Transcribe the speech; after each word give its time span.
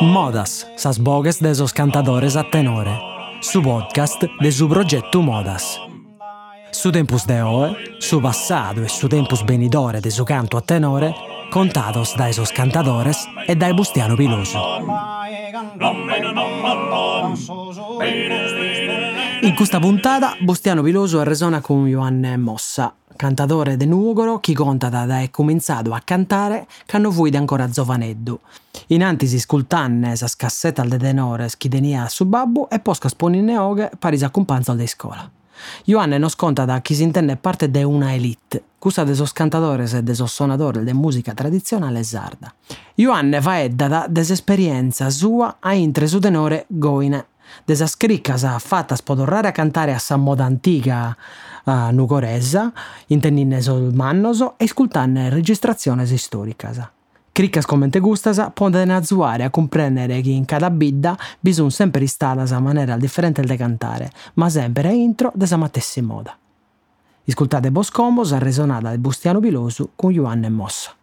Modas, 0.00 0.66
sas 0.76 0.98
bogues 0.98 1.38
de 1.38 1.52
esos 1.52 1.72
cantadores 1.72 2.34
a 2.34 2.42
tenore. 2.50 2.98
Su 3.40 3.62
podcast 3.62 4.24
de 4.40 4.50
su 4.50 4.68
progetto 4.68 5.22
Modas. 5.22 5.80
Su 6.72 6.90
tempus 6.90 7.24
de 7.24 7.40
oe, 7.42 7.76
su 8.00 8.20
passado 8.20 8.82
e 8.82 8.88
su 8.88 9.08
tempus 9.08 9.44
benidore 9.44 10.00
de 10.00 10.10
su 10.10 10.24
canto 10.24 10.58
a 10.58 10.60
tenore, 10.60 11.14
contados 11.52 12.16
da 12.16 12.28
esos 12.28 12.50
cantadores 12.50 13.28
e 13.46 13.54
dai 13.54 13.72
Bustiano 13.72 14.16
Piloso. 14.16 14.58
In 19.42 19.54
questa 19.54 19.78
puntata 19.78 20.36
Bustiano 20.40 20.82
Piloso 20.82 21.22
resona 21.22 21.60
con 21.60 21.86
Ioanne 21.86 22.36
Mossa, 22.36 22.92
cantatore 23.16 23.76
de 23.76 23.86
Nugoro 23.86 24.38
chi 24.38 24.54
conta 24.54 24.88
da 24.88 25.20
è 25.20 25.30
cominciato 25.30 25.92
a 25.92 26.00
cantare 26.04 26.66
canno 26.86 27.10
fuide 27.10 27.38
ancora 27.38 27.68
giovaneddu. 27.68 28.38
In 28.88 29.02
antisi 29.02 29.38
scultanne 29.38 30.14
sa 30.14 30.28
scassetta 30.28 30.84
de 30.84 30.98
tenore 30.98 31.50
chi 31.56 31.68
tenia 31.68 32.04
a 32.04 32.08
su 32.08 32.26
babbu 32.26 32.68
e 32.70 32.78
posca 32.78 33.08
sponinne 33.08 33.58
oghe 33.58 33.90
paris 33.98 34.22
accumpanzo 34.22 34.74
de 34.74 34.86
scuola. 34.86 35.30
Ioanne 35.84 36.18
nos 36.18 36.36
conta 36.36 36.64
da 36.64 36.80
chi 36.80 36.94
si 36.94 37.02
intende 37.02 37.36
parte 37.36 37.70
de 37.70 37.82
una 37.82 38.12
elite, 38.12 38.62
cusa 38.78 39.04
de 39.04 39.14
sos 39.14 39.32
cantadores 39.32 39.94
e 39.94 40.02
de 40.02 40.14
sos 40.14 40.32
sonadores 40.32 40.84
de 40.84 40.92
musica 40.92 41.34
tradizionale 41.34 42.02
sarda. 42.04 42.52
Ioanne 42.96 43.40
fa 43.40 43.60
edda 43.60 43.88
da 43.88 44.06
desesperienza 44.08 45.10
sua 45.10 45.56
a 45.60 45.72
intre 45.72 46.06
su 46.06 46.18
tenore 46.18 46.66
goine 46.68 47.26
de 47.64 47.74
sas 47.74 47.96
criccas 47.96 48.44
fattas 48.58 49.02
podorrare 49.02 49.48
a 49.48 49.52
cantare 49.52 49.94
a 49.94 49.98
sa 49.98 50.16
moda 50.16 50.44
antica 50.44 51.16
Nugoresa, 51.66 52.72
intendinne 53.08 53.60
sul 53.60 53.92
mannos 53.92 54.54
e 54.56 54.68
scultanne 54.68 55.28
registrazioni 55.28 56.06
storicas. 56.16 56.90
Criccas 57.32 57.66
commente 57.66 57.98
gustas 57.98 58.50
poden 58.54 58.90
azzuare 58.90 59.44
a 59.44 59.50
comprendere 59.50 60.22
che 60.22 60.30
in 60.30 60.46
cada 60.46 60.70
bidda 60.70 61.18
bisogna 61.38 61.70
sempre 61.70 62.04
istada 62.04 62.44
a 62.44 62.60
maniera 62.60 62.96
differente 62.96 63.42
de 63.42 63.56
cantare, 63.56 64.10
ma 64.34 64.48
sempre 64.48 64.94
intro 64.94 65.32
de 65.34 65.46
sa 65.46 65.56
matessi 65.56 66.00
moda. 66.00 66.38
Iscultate 67.24 67.70
Boscombos 67.70 68.32
a 68.32 68.38
resonata 68.38 68.90
di 68.90 68.98
Bustiano 68.98 69.40
Pilosu 69.40 69.90
con 69.96 70.12
Ioanne 70.12 70.48
Mossa. 70.48 70.94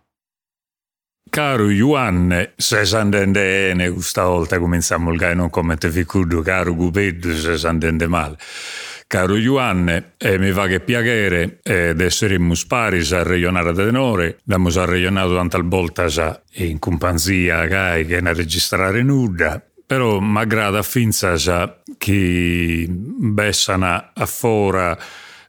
Caro 1.30 1.70
Ioanne, 1.70 2.54
se 2.56 2.86
s'andende 2.86 3.92
questa 3.92 4.26
volta 4.26 4.58
cominciamo 4.58 5.12
il 5.12 5.18
gai 5.18 5.36
non 5.36 5.50
come 5.50 5.76
te 5.78 5.92
ficudo, 5.92 6.42
caro 6.42 6.74
Gubeddu, 6.74 7.34
se 7.34 7.58
s'andende 7.58 8.08
male. 8.08 8.38
Caro 9.14 9.36
Ioanne, 9.36 10.14
eh, 10.18 10.40
mi 10.40 10.52
va 10.52 10.66
che 10.66 10.80
piacere 10.80 11.60
eh, 11.62 11.94
essere 11.96 12.34
in 12.34 12.42
Musparis 12.42 13.12
a 13.12 13.22
regionare 13.22 13.72
da 13.72 13.84
tenore, 13.86 14.40
abbiamo 14.42 14.72
regionato 14.86 15.36
tante 15.36 15.62
volte 15.62 16.42
in 16.54 16.80
compagnia 16.80 17.68
che 17.68 18.20
ne 18.22 18.34
registrare 18.34 19.04
nuda, 19.04 19.64
però 19.86 20.20
mi 20.20 20.40
aggrada 20.40 20.82
finza 20.82 21.36
che 21.96 22.88
bessano 22.90 24.10
a 24.16 24.26
fora 24.26 24.98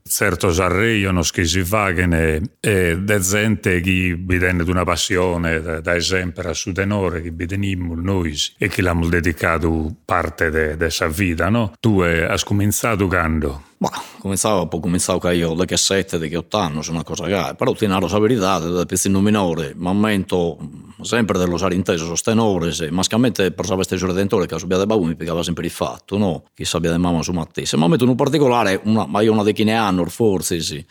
certo 0.07 0.53
sarreiono 0.53 1.23
che 1.23 1.47
si 1.47 1.65
fagano 1.65 2.17
e 2.61 2.99
de 2.99 3.19
gente 3.21 3.81
che 3.81 4.17
bidenne 4.19 4.63
una 4.65 4.85
passione 4.85 5.63
da, 5.63 5.81
da 5.81 5.97
esempio 5.97 6.53
su 6.53 6.73
tenore 6.73 7.23
che 7.23 7.33
bidenimmo 7.33 7.95
noi 7.95 8.35
e 8.59 8.69
che 8.69 8.83
l'abbiamo 8.83 9.09
dedicato 9.09 9.95
parte 10.05 10.51
della 10.51 10.91
sua 10.91 11.09
vita 11.09 11.49
no? 11.49 11.73
tu 11.81 12.01
hai 12.01 12.39
cominciato 12.45 13.07
quando? 13.07 13.73
Ma 13.85 14.03
cominciavo, 14.19 14.67
poi 14.67 14.81
cominciavo 14.81 15.19
che 15.19 15.35
io 15.35 15.53
da 15.53 15.67
che 15.67 15.77
sette, 15.77 16.19
da 16.19 16.27
che 16.27 16.39
otto 16.39 16.57
anni, 16.57 16.81
una 16.89 17.03
cosa 17.03 17.27
che 17.27 17.55
però 17.55 17.73
ti 17.75 17.87
narro 17.87 18.07
la 18.07 18.19
verità, 18.19 18.59
da 18.59 18.87
piccino 18.87 19.21
minore, 19.21 19.75
ma 19.77 19.93
momento 19.93 20.57
sempre 21.03 21.39
dello 21.39 21.55
usare 21.55 21.75
inteso 21.75 22.07
sostenore, 22.07 22.73
se 22.73 22.91
mascamente 22.91 23.51
per 23.53 23.67
sapere 23.67 23.85
stesso 23.85 24.07
redentore 24.07 24.47
che 24.47 24.59
subia 24.59 24.79
de 24.79 24.87
babu 24.87 25.05
mi 25.05 25.17
piegava 25.17 25.43
sempre 25.43 25.67
il 25.67 25.71
fatto, 25.71 26.17
no? 26.17 26.45
Chi 26.55 26.65
sabbia 26.65 26.93
de 26.93 26.97
mamma 26.97 27.23
su 27.23 27.33
mattese, 27.33 27.77
ma 27.77 27.83
momento 27.83 28.05
in 28.07 28.15
particolare, 28.15 28.81
una, 28.85 29.05
ma 29.05 29.21
io 29.21 29.33
una 29.33 29.43
decine 29.43 29.75
anni, 29.75 30.03
forse 30.07 30.61
sì, 30.61 30.85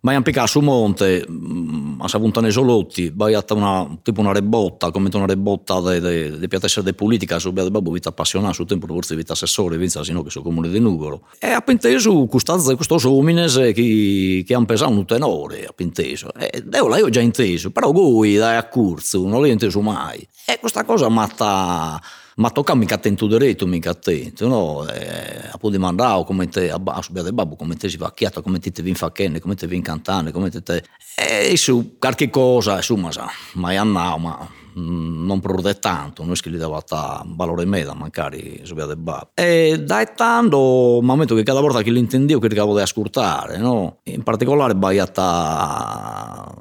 ma 0.00 0.12
in 0.12 0.22
piccato 0.22 0.46
su 0.46 0.60
monte, 0.60 1.24
mm, 1.28 2.00
a 2.00 2.08
Savuntane 2.08 2.50
Solotti, 2.50 3.12
vai 3.14 3.34
a 3.34 3.44
una, 3.50 3.98
tipo 4.02 4.20
una 4.20 4.32
rebotta, 4.32 4.90
come 4.90 5.08
una 5.12 5.26
rebotta 5.26 5.80
di 5.98 6.48
piatessere 6.48 6.84
di 6.84 6.94
politica, 6.94 7.38
su 7.38 7.52
Biade 7.52 7.70
Babbo, 7.70 7.90
vita 7.90 8.10
appassionata, 8.10 8.52
su 8.52 8.64
tempo 8.64 8.86
forse 8.86 9.16
vita 9.16 9.32
assessore, 9.32 9.76
vinza 9.76 10.04
sino 10.04 10.22
che 10.22 10.30
sono 10.30 10.44
comune 10.44 10.68
di 10.68 10.78
Nugoro. 10.78 11.22
E 11.38 11.48
ha 11.48 11.60
penteso 11.60 12.26
questo, 12.26 12.76
questo 12.76 13.12
uomines 13.12 13.54
che, 13.74 14.44
che 14.46 14.54
hanno 14.54 14.66
pesato 14.66 14.90
un 14.90 15.04
tenore, 15.04 15.64
ha 15.64 15.72
penteso. 15.74 16.32
E 16.34 16.62
devo 16.64 16.88
l'ho 16.88 17.08
già 17.10 17.20
inteso, 17.20 17.70
però 17.70 17.90
voi 17.92 18.36
dai 18.36 18.56
a 18.56 18.66
curso, 18.66 19.26
non 19.26 19.40
l'ho 19.40 19.46
inteso 19.46 19.80
mai. 19.80 20.26
E 20.46 20.58
questa 20.58 20.84
cosa 20.84 21.08
matta 21.08 22.00
ma 22.38 22.50
tocca 22.50 22.74
mica 22.74 22.94
attento 22.96 23.26
diretto, 23.26 23.66
mica 23.66 23.90
attento, 23.90 24.46
no? 24.46 24.88
E, 24.88 25.48
a 25.50 25.56
poi 25.58 25.76
mandare 25.78 26.24
come 26.24 26.48
te, 26.48 26.70
a, 26.70 26.80
a 26.84 27.02
subire 27.02 27.24
del 27.24 27.34
babbo, 27.34 27.56
come 27.56 27.76
te 27.76 27.88
si 27.88 27.96
va 27.96 28.12
chiato, 28.12 28.42
come 28.42 28.58
te 28.58 28.70
vi 28.82 28.94
fa 28.94 29.12
chenne, 29.12 29.40
come 29.40 29.54
te 29.54 29.66
vi 29.66 29.80
cantare, 29.80 30.30
come 30.32 30.50
te... 30.50 30.84
E 31.16 31.56
su 31.56 31.96
qualche 31.98 32.30
cosa, 32.30 32.76
insomma, 32.76 33.10
sa, 33.10 33.28
ma 33.54 33.72
è 33.72 33.76
andato, 33.76 34.18
ma 34.18 34.57
non 34.78 35.40
produce 35.40 35.78
tanto, 35.78 36.24
non 36.24 36.32
è 36.32 36.36
che 36.36 36.50
gli 36.50 36.56
dava 36.56 36.82
valore 37.26 37.64
meda, 37.64 37.94
magari 37.94 38.60
subia 38.64 38.86
del 38.86 38.96
babbo. 38.96 39.30
E 39.34 39.82
dai 39.84 40.06
tanto, 40.14 41.00
momento 41.02 41.34
che 41.34 41.42
cada 41.42 41.60
volta 41.60 41.82
che 41.82 41.90
l'intendevo 41.90 42.40
cercavo 42.40 42.74
di 42.74 42.82
ascoltare, 42.82 43.58
no? 43.58 43.98
In 44.04 44.22
particolare 44.22 44.74
baiata 44.74 46.54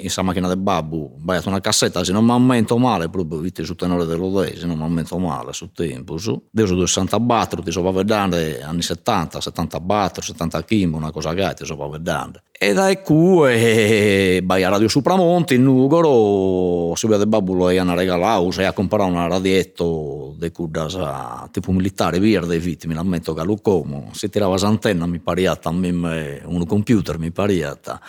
in 0.00 0.10
sa 0.10 0.22
macchina 0.22 0.48
del 0.48 0.58
babbo, 0.58 1.12
baiata 1.16 1.48
una 1.48 1.60
cassetta, 1.60 2.02
se 2.04 2.12
non 2.12 2.24
mi 2.24 2.32
aumento 2.32 2.76
male, 2.78 3.08
proprio 3.08 3.38
viste 3.38 3.64
su 3.64 3.74
tenore 3.74 4.04
dell'Odei, 4.04 4.56
se 4.56 4.66
non 4.66 4.76
mi 4.76 4.82
aumento 4.82 5.18
male 5.18 5.52
su 5.52 5.70
tempo, 5.72 6.16
su. 6.18 6.48
Io 6.52 6.66
sono 6.66 6.86
64, 6.86 7.62
ti 7.62 7.70
so 7.70 7.90
vedendo 7.92 8.36
anni 8.36 8.82
70, 8.82 9.40
74, 9.40 10.22
70 10.22 10.64
km, 10.64 10.94
una 10.94 11.10
cosa 11.10 11.32
che 11.34 11.54
ti 11.54 11.64
so 11.64 11.76
vedendo. 11.88 12.40
E 12.62 12.74
da 12.74 12.90
ecco, 12.90 13.46
e 13.46 14.42
vai 14.44 14.62
a 14.64 14.68
Radio 14.68 14.88
Supramonte 14.88 15.54
in 15.54 15.62
Nugoro, 15.62 16.94
si 16.94 17.06
vede 17.06 17.26
babbulo 17.26 17.59
e 17.68 17.78
hanno 17.78 17.94
regalato, 17.94 18.50
se 18.50 18.64
ha 18.64 18.72
comprato 18.72 19.10
una 19.10 19.26
radietto 19.26 20.34
di 20.38 20.50
cudasa 20.50 21.48
tipo 21.50 21.72
militare, 21.72 22.18
via 22.18 22.40
dei 22.40 22.58
vittimi, 22.58 22.94
l'ammetto 22.94 23.34
che 23.34 23.42
Lucomo, 23.42 24.08
si 24.12 24.30
tirava 24.30 24.56
l'antenna, 24.56 25.06
mi 25.06 25.18
pariata, 25.18 25.68
un 25.68 26.64
computer 26.66 27.18
mi 27.18 27.30
pariata. 27.30 28.00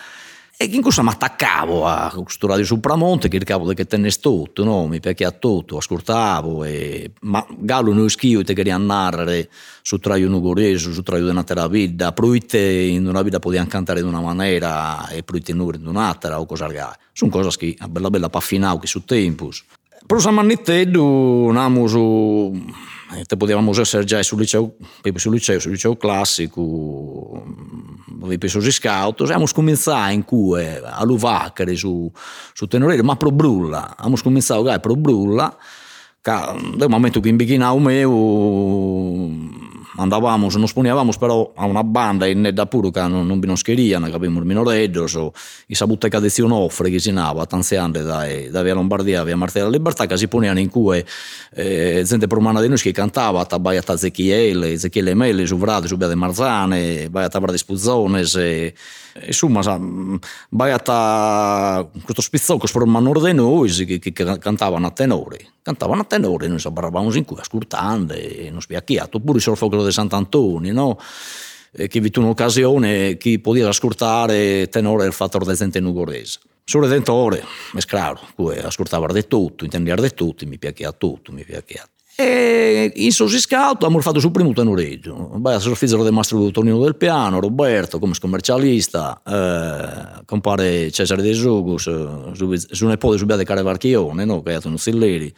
E 0.62 0.66
in 0.66 0.80
cosa 0.80 1.02
mi 1.02 1.08
attaccavo 1.08 1.86
a 1.86 2.12
questo 2.22 2.46
radio 2.46 2.64
Supramonte, 2.64 3.26
che 3.26 3.38
cercavo 3.38 3.72
che 3.72 3.84
tenesse 3.84 4.20
tutto, 4.20 4.62
no? 4.62 4.86
mi 4.86 5.00
piaceva 5.00 5.32
tutto, 5.32 5.76
ascoltavo, 5.76 6.62
e... 6.62 7.10
ma 7.22 7.44
Gallo 7.58 7.92
non 7.92 8.08
schio 8.08 8.44
te 8.44 8.54
queria 8.54 8.76
narrare 8.76 9.50
su 9.82 9.98
traio 9.98 10.28
nugorese, 10.28 10.92
su 10.92 11.02
traio 11.02 11.24
di 11.24 11.30
una 11.30 11.66
vita, 11.66 12.12
proite 12.12 12.60
in 12.60 13.08
una 13.08 13.22
vita 13.22 13.40
potevano 13.40 13.68
cantare 13.68 13.98
in 13.98 14.06
una 14.06 14.20
maniera 14.20 15.08
e 15.08 15.24
proite 15.24 15.50
in 15.50 15.58
un'altra 15.58 16.38
o 16.38 16.46
cosa 16.46 16.68
Sono 17.12 17.32
cose 17.32 17.58
che 17.58 17.74
a 17.80 17.88
bella 17.88 18.08
bella 18.08 18.28
paffinau 18.28 18.78
che 18.78 18.86
su 18.86 19.04
tempus. 19.04 19.64
Però 20.06 20.20
San 20.20 20.34
Manniteddu 20.34 21.50
namo 21.50 21.88
su 21.88 22.56
te 23.26 23.36
potevamo 23.36 23.72
essere 23.78 24.04
già 24.04 24.22
sul 24.22 24.38
liceo, 24.38 24.74
sul 25.16 25.32
liceo, 25.32 25.58
sul 25.58 25.72
liceo 25.72 25.96
classico, 25.96 27.44
vi 28.26 28.38
penso 28.38 28.60
si 28.60 28.70
scout, 28.70 29.20
abbiamo 29.22 29.46
cominciato 29.52 30.12
in 30.12 30.24
cui 30.24 30.64
a 30.64 31.04
luvacare 31.04 31.74
su, 31.74 32.10
su 32.52 32.66
tenorere, 32.66 33.02
ma 33.02 33.16
pro 33.16 33.30
brulla, 33.30 33.94
abbiamo 33.96 34.16
cominciato 34.22 34.78
pro 34.80 34.94
brulla, 34.96 35.56
che 36.20 36.32
nel 36.76 36.88
momento 36.88 37.20
che 37.20 37.28
in 37.28 37.36
bichinau 37.36 37.78
meu 37.78 39.70
andavamo, 39.96 40.48
non 40.50 40.66
sponiavamo 40.66 41.12
però 41.18 41.52
a 41.54 41.64
una 41.64 41.84
banda 41.84 42.26
in 42.26 42.50
da 42.52 42.66
puro 42.66 42.90
che 42.90 43.00
non, 43.02 43.26
non 43.26 43.40
vi 43.40 43.56
scheriano, 43.56 44.06
che 44.06 44.14
abbiamo 44.14 44.38
il 44.38 44.44
minoreggio, 44.44 45.06
so, 45.06 45.32
i 45.66 45.74
sabutte 45.74 46.08
che 46.08 46.28
si 46.28 46.42
offre 46.42 46.90
che 46.90 46.98
si 46.98 47.10
nava 47.12 47.46
tanziante 47.46 48.02
da, 48.02 48.26
da 48.50 48.62
via 48.62 48.74
Lombardia, 48.74 49.24
via 49.24 49.36
Martella 49.36 49.68
Libertà, 49.68 50.06
che 50.06 50.16
si 50.16 50.28
ponevano 50.28 50.60
in 50.60 50.70
cui 50.70 51.04
eh, 51.54 52.02
gente 52.04 52.26
romana 52.28 52.60
di 52.60 52.68
noi 52.68 52.78
che 52.78 52.92
cantava, 52.92 53.44
tabaia 53.44 53.82
a 53.84 53.92
Ezechiele, 53.92 54.72
Ezechiele 54.72 55.14
Mele, 55.14 55.46
su 55.46 55.56
Vrade, 55.56 55.86
su 55.86 55.96
Via 55.96 56.08
de 56.08 56.14
Marzane, 56.14 57.08
vai 57.10 57.24
a 57.24 57.28
Tabrade 57.28 57.58
Spuzzone, 57.58 58.24
se, 58.24 58.74
insomma, 59.26 59.62
sa, 59.62 59.78
vai 60.50 60.72
a 60.72 61.88
questo 62.02 62.22
spizzocco 62.22 62.66
sformano 62.66 63.12
di 63.20 63.32
noi 63.32 63.70
che, 63.70 63.98
che, 63.98 64.12
che 64.12 64.38
cantavano 64.38 64.86
a 64.86 64.90
tenore, 64.90 65.52
cantavano 65.62 66.02
a 66.02 66.04
tenore, 66.04 66.48
noi 66.48 66.58
sabravamo 66.58 67.14
in 67.14 67.24
cui 67.24 67.38
ascoltando 67.38 68.14
e 68.14 68.48
non 68.50 68.60
spiacchiato, 68.60 69.18
oppure 69.18 69.38
il 69.38 69.56
folklore 69.56 69.86
di 69.86 69.92
Sant'Antonio, 69.92 70.72
no? 70.72 70.98
che 71.72 72.00
vi 72.00 72.10
un'occasione 72.14 73.16
chi 73.16 73.38
poteva 73.38 73.70
ascoltare 73.70 74.68
tenore 74.68 75.06
il 75.06 75.12
fattore 75.12 75.46
del 75.46 75.56
gente 75.56 75.80
nugorese. 75.80 76.40
Sul 76.64 76.82
Redentore, 76.82 77.44
è 77.74 77.78
chiaro, 77.80 78.20
ascoltava 78.62 79.12
di 79.12 79.26
tutto, 79.26 79.64
intendeva 79.64 80.00
di 80.00 80.14
tutto, 80.14 80.46
mi 80.46 80.58
piaceva 80.58 80.92
tutto, 80.92 81.32
mi 81.32 81.44
piaceva. 81.44 81.84
E 82.14 82.92
in 82.94 83.10
suo 83.10 83.26
scout 83.26 83.76
abbiamo 83.76 84.00
fatto 84.00 84.20
sul 84.20 84.32
primo 84.32 84.52
tenoreggio. 84.52 85.30
Beh, 85.36 85.58
figlio 85.60 86.02
del 86.02 86.12
mastro 86.12 86.50
Tonino 86.50 86.78
del 86.80 86.96
Piano, 86.96 87.40
Roberto 87.40 87.98
come 87.98 88.12
commercialista, 88.20 89.22
eh, 89.24 90.22
compare 90.26 90.90
Cesare 90.90 91.22
De 91.22 91.32
Zugus, 91.32 91.82
su, 92.32 92.54
su 92.54 92.86
nepote 92.86 93.16
su 93.16 93.24
Biade 93.24 93.44
Carevarchione, 93.44 94.24
no? 94.26 94.42
che 94.42 94.54
è 94.54 94.60
un 94.64 94.76
Silleri, 94.76 95.34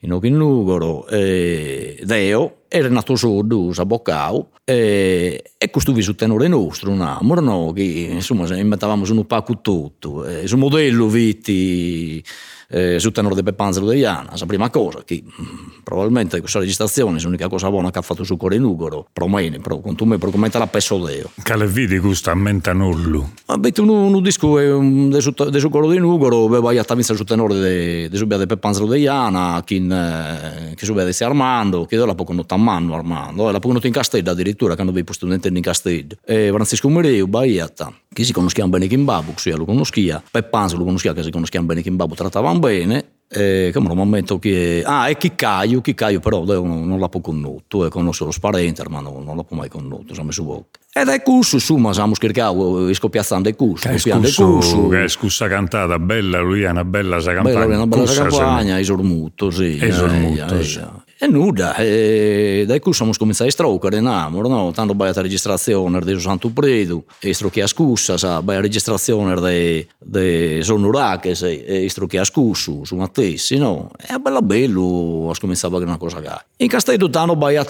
in 0.00 0.12
Ochinnugoro, 0.12 1.06
eh, 1.08 1.98
Deo, 2.04 2.56
era 2.68 2.88
nato 2.90 3.16
sordo, 3.16 3.72
Boccau, 3.86 4.50
e, 4.62 5.52
e 5.56 5.70
questo 5.70 5.98
su 6.02 6.14
tenore 6.14 6.48
nostro, 6.48 6.90
un 6.90 7.00
amore, 7.00 7.40
no? 7.40 7.72
che 7.72 7.82
insomma 7.82 8.46
inventavamo 8.54 9.04
un 9.08 9.26
pacco 9.26 9.60
tutto, 9.62 10.26
eh, 10.26 10.46
su 10.46 10.58
modello 10.58 11.08
vitti 11.08 12.22
eh, 12.68 12.98
sul 12.98 13.12
tenore 13.12 13.34
di 13.34 13.42
Peppanzelo 13.42 13.90
di 13.90 13.98
Iana, 13.98 14.32
la 14.36 14.46
prima 14.46 14.70
cosa, 14.70 15.02
che 15.04 15.22
mm, 15.22 15.82
probabilmente 15.82 16.40
questa 16.40 16.58
registrazione 16.58 17.18
è 17.18 17.22
l'unica 17.22 17.48
cosa 17.48 17.70
buona 17.70 17.90
che 17.90 17.98
ha 17.98 18.02
fatto 18.02 18.24
su 18.24 18.36
Core 18.36 18.58
Nugoro, 18.58 19.06
però 19.12 19.26
me, 19.26 19.50
però 19.60 19.80
con 19.80 19.94
tu 19.94 20.04
me, 20.04 20.18
però 20.18 20.30
come 20.30 20.48
te 20.48 20.58
la 20.58 20.66
peso 20.66 20.98
Deo. 20.98 21.30
Che 21.42 21.56
le 21.56 21.66
vedi 21.66 21.98
questo 21.98 22.30
a 22.30 22.34
mente 22.34 22.72
nullo? 22.72 23.32
Vabbè, 23.46 23.72
tu 23.72 23.90
un 23.90 24.22
disco 24.22 24.58
di 24.58 25.20
su 25.20 25.68
Coro 25.68 25.88
di 25.88 25.98
Nugoro, 25.98 26.46
vai 26.60 26.78
a 26.78 26.84
tavinza 26.84 27.14
sul 27.14 27.26
tenore 27.26 28.08
di 28.08 28.16
subia 28.16 28.38
di 28.38 28.46
Peppanzelo 28.46 28.90
di 28.92 29.00
Iana, 29.00 29.62
che, 29.64 29.76
eh, 29.76 30.84
subia 30.84 31.04
di 31.04 31.24
Armando, 31.24 31.84
che 31.84 31.96
la 31.96 32.14
poco 32.14 32.32
notte 32.32 32.54
a 32.54 32.56
mano 32.56 32.94
Armando, 32.94 33.50
la 33.50 33.58
poco 33.58 33.74
notte 33.74 33.86
in 33.86 33.92
Castello 33.92 34.30
addirittura, 34.30 34.74
che 34.74 34.82
hanno 34.82 34.92
visto 34.92 35.12
studenti 35.12 35.48
in 35.48 35.60
Castello, 35.60 36.16
e 36.24 36.50
Francisco 36.52 36.88
Mereu, 36.88 37.26
Baietta, 37.26 37.92
che 38.12 38.24
si 38.24 38.32
conosciamo 38.32 38.70
bene 38.70 38.86
Kimbabu, 38.86 39.32
sia 39.36 39.56
lo 39.56 39.64
conoscia, 39.64 40.22
Peppanzelo 40.30 40.80
lo 40.80 40.86
conoscia, 40.86 41.12
che 41.12 41.22
si 41.22 41.30
conosciamo 41.30 41.66
bene 41.66 41.82
Kimbabu, 41.82 42.14
trattavano 42.54 42.58
bene, 42.58 43.04
eh, 43.28 43.70
come 43.72 43.90
un 43.90 43.96
momento 43.96 44.38
che 44.38 44.82
ah 44.84 45.06
è 45.06 45.16
Chiccaio 45.16 45.80
Chiccaio 45.80 46.20
però 46.20 46.44
non, 46.44 46.86
non 46.86 47.00
l'ha 47.00 47.08
più 47.08 47.20
conosciuto 47.20 47.84
e 47.84 47.88
conosco 47.88 48.26
lo 48.26 48.30
sparente 48.30 48.84
ma 48.88 49.00
non, 49.00 49.24
non 49.24 49.36
l'ha 49.36 49.44
mai 49.48 49.68
conosciuto 49.68 50.14
siamo 50.14 50.30
su 50.30 50.44
bocca 50.44 50.78
ed 50.92 51.08
è 51.08 51.20
curso 51.22 51.56
insomma 51.56 51.92
siamo 51.92 52.14
scherzato 52.14 52.92
scoppiazzando 52.94 53.48
il 53.48 53.56
curso 53.56 53.88
che 53.88 53.98
scusso 54.26 54.86
che 54.88 55.04
è 55.04 55.08
scussa 55.08 55.48
cantata 55.48 55.98
bella 55.98 56.38
lui 56.40 56.62
è 56.62 56.70
una 56.70 56.84
bella 56.84 57.18
sa 57.18 57.32
campagna 57.32 57.66
bella, 57.66 57.76
una 57.76 57.86
bella 57.86 58.06
sa 58.06 58.26
campagna 58.26 58.78
esormuto 58.78 59.50
sì 59.50 59.78
esormuto 59.80 60.62
sì 60.62 60.80
E 61.16 61.28
nuda, 61.28 61.76
e 61.76 62.64
dai 62.66 62.80
cu 62.80 62.90
somos 62.90 63.16
cominciati 63.18 63.48
a 63.48 63.52
stroccare, 63.52 64.00
namoro, 64.00 64.48
no? 64.48 64.72
Tanto 64.72 64.94
vai 64.94 65.10
a 65.10 65.20
registrazione 65.20 66.00
di 66.00 66.18
Santo 66.18 66.50
Predu, 66.50 67.04
e 67.20 67.32
strocchi 67.32 67.60
a 67.60 67.68
scussa, 67.68 68.18
sa, 68.18 68.40
vai 68.40 68.56
a 68.56 68.60
registrazione 68.60 69.34
di, 69.40 69.86
di 69.96 70.60
Sonurache, 70.60 71.30
e 71.30 71.88
strocchi 71.88 72.16
a 72.16 72.24
scusso, 72.24 72.84
su 72.84 72.96
Mattessi, 72.96 73.56
no? 73.56 73.90
E 73.96 74.18
bella 74.18 74.42
bello, 74.42 74.82
ho 74.82 75.32
cominciato 75.38 75.76
a 75.76 75.78
una 75.78 75.98
cosa 75.98 76.20
che. 76.20 76.30
In 76.56 76.68
Castello 76.68 77.08
tanto 77.08 77.36
vai 77.36 77.56
a 77.56 77.64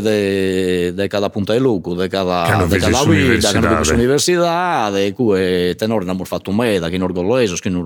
de 0.00 0.92
di 0.92 1.08
cada 1.08 1.30
punta 1.30 1.52
di 1.52 1.60
luco, 1.60 1.94
di 1.94 2.08
cada, 2.08 2.66
de 2.66 2.78
cada 2.78 3.04
vita, 3.04 3.52
che 3.52 3.60
non 3.60 3.70
finisce 3.70 3.92
l'università, 3.92 4.90
di 4.92 5.12
cui 5.12 5.38
eh, 5.38 5.74
tenore 5.76 6.02
abbiamo 6.02 6.24
fatto 6.24 6.50
meda, 6.50 6.88
che 6.88 6.96
in 6.96 7.02
orgoglioso, 7.02 7.54
che 7.56 7.68
in 7.68 7.76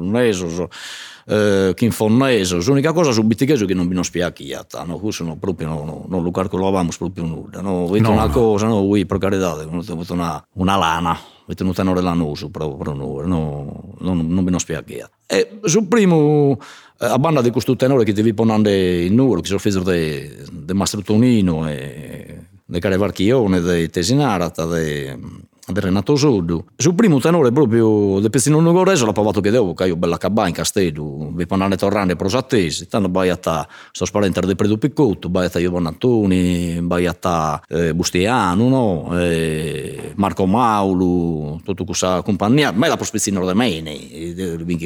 eh, 1.28 1.72
che 1.74 1.84
in 1.84 1.90
fonneso, 1.90 2.58
l'unica 2.64 2.92
cosa 2.92 3.10
su 3.10 3.25
Bitticheso 3.26 3.64
che 3.64 3.74
non 3.74 3.88
non 3.88 4.04
spiacchiata, 4.04 4.82
no? 4.84 4.98
questo 4.98 5.24
no, 5.24 5.36
proprio 5.36 5.68
no, 5.68 5.84
no, 5.84 6.04
non 6.08 6.22
lo 6.22 6.30
calcolavamo 6.30 6.90
proprio 6.96 7.24
nulla, 7.24 7.60
no? 7.60 7.84
Avete 7.84 8.02
no, 8.02 8.12
una 8.12 8.28
cosa, 8.28 8.66
no, 8.66 8.80
voi 8.82 9.06
per 9.06 9.18
carità, 9.18 9.52
avete 9.52 10.12
una, 10.12 10.46
una 10.54 10.76
lana, 10.76 11.18
avete 11.44 11.62
un 11.62 11.72
tenore 11.72 12.00
lanoso 12.00 12.48
proprio, 12.50 12.92
no, 12.92 13.20
no, 13.22 13.94
non, 13.98 14.26
non 14.26 14.44
non 14.44 14.58
spiacchiata. 14.58 15.10
E 15.26 15.58
sul 15.64 15.86
primo, 15.86 16.58
eh, 17.00 17.06
a 17.06 17.18
banda 17.18 17.42
di 17.42 17.50
questo 17.50 17.76
tenore 17.76 18.04
che 18.04 18.12
ti 18.12 18.22
vi 18.22 18.34
ponendo 18.34 18.68
in 18.68 19.14
numero, 19.14 19.40
che 19.40 19.46
sono 19.46 19.58
figlio 19.58 19.82
di 19.82 20.72
Mastro 20.72 21.02
Tonino 21.02 21.68
e 21.68 22.38
di 22.64 22.80
Carevarchione, 22.80 23.60
di 23.60 23.90
Tesinarata, 23.90 24.66
di 24.66 25.44
del 25.66 25.82
Renato 25.82 26.16
Soddu. 26.16 26.64
Sul 26.76 26.94
primo 26.94 27.18
tenore 27.18 27.52
proprio 27.52 28.20
del 28.20 28.30
Pezzino 28.30 28.60
Nugoreso 28.60 29.04
l'ha 29.04 29.12
provato 29.12 29.40
che 29.40 29.50
devo, 29.50 29.74
che 29.74 29.86
io 29.86 29.96
bella 29.96 30.16
cabà 30.16 30.46
in 30.46 30.54
Castello, 30.54 31.30
vi 31.32 31.46
panane 31.46 31.76
torrane 31.76 32.16
prosattesi, 32.16 32.86
tanto 32.86 33.08
vai 33.10 33.30
a 33.30 33.36
ta, 33.36 33.66
sto 33.90 34.04
spalenter 34.04 34.46
di 34.46 34.54
Predu 34.54 34.78
Piccotto, 34.78 35.28
vai 35.30 35.46
a 35.46 35.50
ta 35.50 35.58
Iovan 35.58 35.86
Antoni, 35.86 36.78
vai 36.82 37.06
a 37.06 37.12
ta 37.12 37.62
eh, 37.68 37.94
Bustiano, 37.94 38.68
no? 38.68 39.20
eh, 39.20 40.12
Marco 40.16 40.46
Maulu, 40.46 41.60
tutta 41.64 41.84
questa 41.84 42.22
compagnia, 42.22 42.72
ma 42.72 42.86
è 42.86 42.88
la 42.88 42.96
prospezzino 42.96 43.44
da 43.44 43.54
mene, 43.54 43.98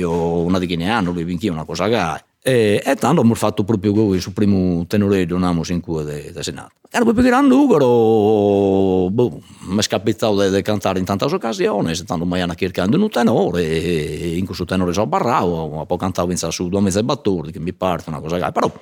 una 0.05 0.59
di 0.59 0.67
Chineano, 0.67 1.12
vi 1.12 1.49
una 1.49 1.65
cosa 1.65 1.88
che 1.88 2.29
e, 2.43 2.83
e 2.85 2.95
tanto 2.97 3.21
abbiamo 3.21 3.35
fatto 3.35 3.65
proprio 3.65 3.93
così, 3.93 4.21
sul 4.21 4.33
primo 4.33 4.87
tenoreggio 4.87 5.35
andiamo 5.35 5.63
in 5.69 5.81
cura 5.81 6.05
del 6.05 6.37
Senato. 6.41 6.73
E 6.93 6.99
poi 7.05 7.15
perché 7.15 7.29
era 7.29 7.39
Ugaro, 7.39 9.11
boh, 9.11 9.41
mi 9.69 9.79
è 9.79 9.83
capitato 9.87 10.49
di 10.49 10.63
cantare 10.63 10.99
in 10.99 11.05
tante 11.05 11.25
occasioni, 11.27 11.95
tanto 12.05 12.25
mai 12.25 12.41
hanno 12.41 12.55
cercato 12.57 12.97
un 12.97 13.09
tenore, 13.09 13.63
in 13.63 14.45
questo 14.45 14.65
tenore 14.65 14.93
sono 14.93 15.07
barravo, 15.07 15.85
poi 15.87 15.99
cantavo 15.99 16.33
in 16.33 16.37
su 16.37 16.69
due 16.69 16.81
mezze 16.81 17.05
battute, 17.05 17.53
che 17.53 17.61
mi 17.61 17.73
parte 17.73 18.11
una 18.11 18.19
cosa. 18.19 18.51
Però 18.51 18.73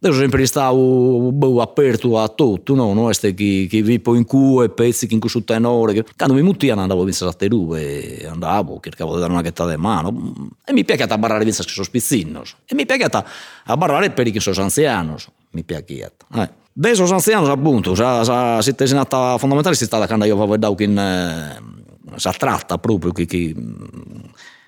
sono 0.00 0.14
sempre 0.14 0.46
stato 0.46 0.76
boh, 1.32 1.60
aperto 1.60 2.18
a 2.18 2.28
tutto, 2.28 2.74
no? 2.74 2.92
non 2.92 3.10
è 3.10 3.34
che, 3.34 3.66
che 3.68 3.82
vi 3.82 3.98
poi 3.98 4.18
in 4.18 4.24
culo 4.24 4.62
e 4.62 4.68
pezzi 4.70 5.06
che 5.06 5.14
in 5.14 5.20
questo 5.20 5.42
tenore. 5.42 5.94
Che... 5.94 6.04
Quando 6.16 6.34
mi 6.34 6.42
muttiano 6.42 6.82
andavo 6.82 7.02
a 7.02 7.04
pensare 7.04 7.30
a 7.30 7.34
te 7.34 7.46
e 7.46 8.26
andavo, 8.26 8.78
cercavo 8.82 9.14
di 9.14 9.20
dare 9.20 9.32
una 9.32 9.42
chetta 9.42 9.68
di 9.68 9.76
mano. 9.76 10.34
E 10.64 10.72
mi 10.72 10.84
piace 10.84 11.04
a 11.04 11.18
barrare 11.18 11.44
pensa 11.44 11.62
che 11.62 11.70
sono 11.70 11.84
spizzinos. 11.84 12.56
E 12.66 12.74
mi 12.74 12.84
piace 12.84 13.04
a 13.04 13.76
barrare 13.76 14.10
per 14.10 14.26
i 14.26 14.38
sono 14.38 14.62
anziani. 14.62 15.14
Mi 15.50 15.64
piace. 15.64 16.12
Eh. 16.34 16.50
Dei 16.72 16.94
sono 16.94 17.14
anziani 17.14 17.48
appunto, 17.48 17.94
sa, 17.94 18.22
sa, 18.22 18.60
si 18.60 18.74
è 18.76 18.86
stata 18.86 19.38
fondamentale, 19.38 19.74
si 19.74 19.84
è 19.84 19.86
stata 19.86 20.06
quando 20.06 20.26
io 20.26 20.34
avevo 20.34 20.50
veduto 20.52 20.74
che 20.74 20.84
eh, 20.84 22.16
si 22.16 22.30
tratta 22.36 22.76
proprio 22.76 23.12
che, 23.12 23.24
che 23.24 23.54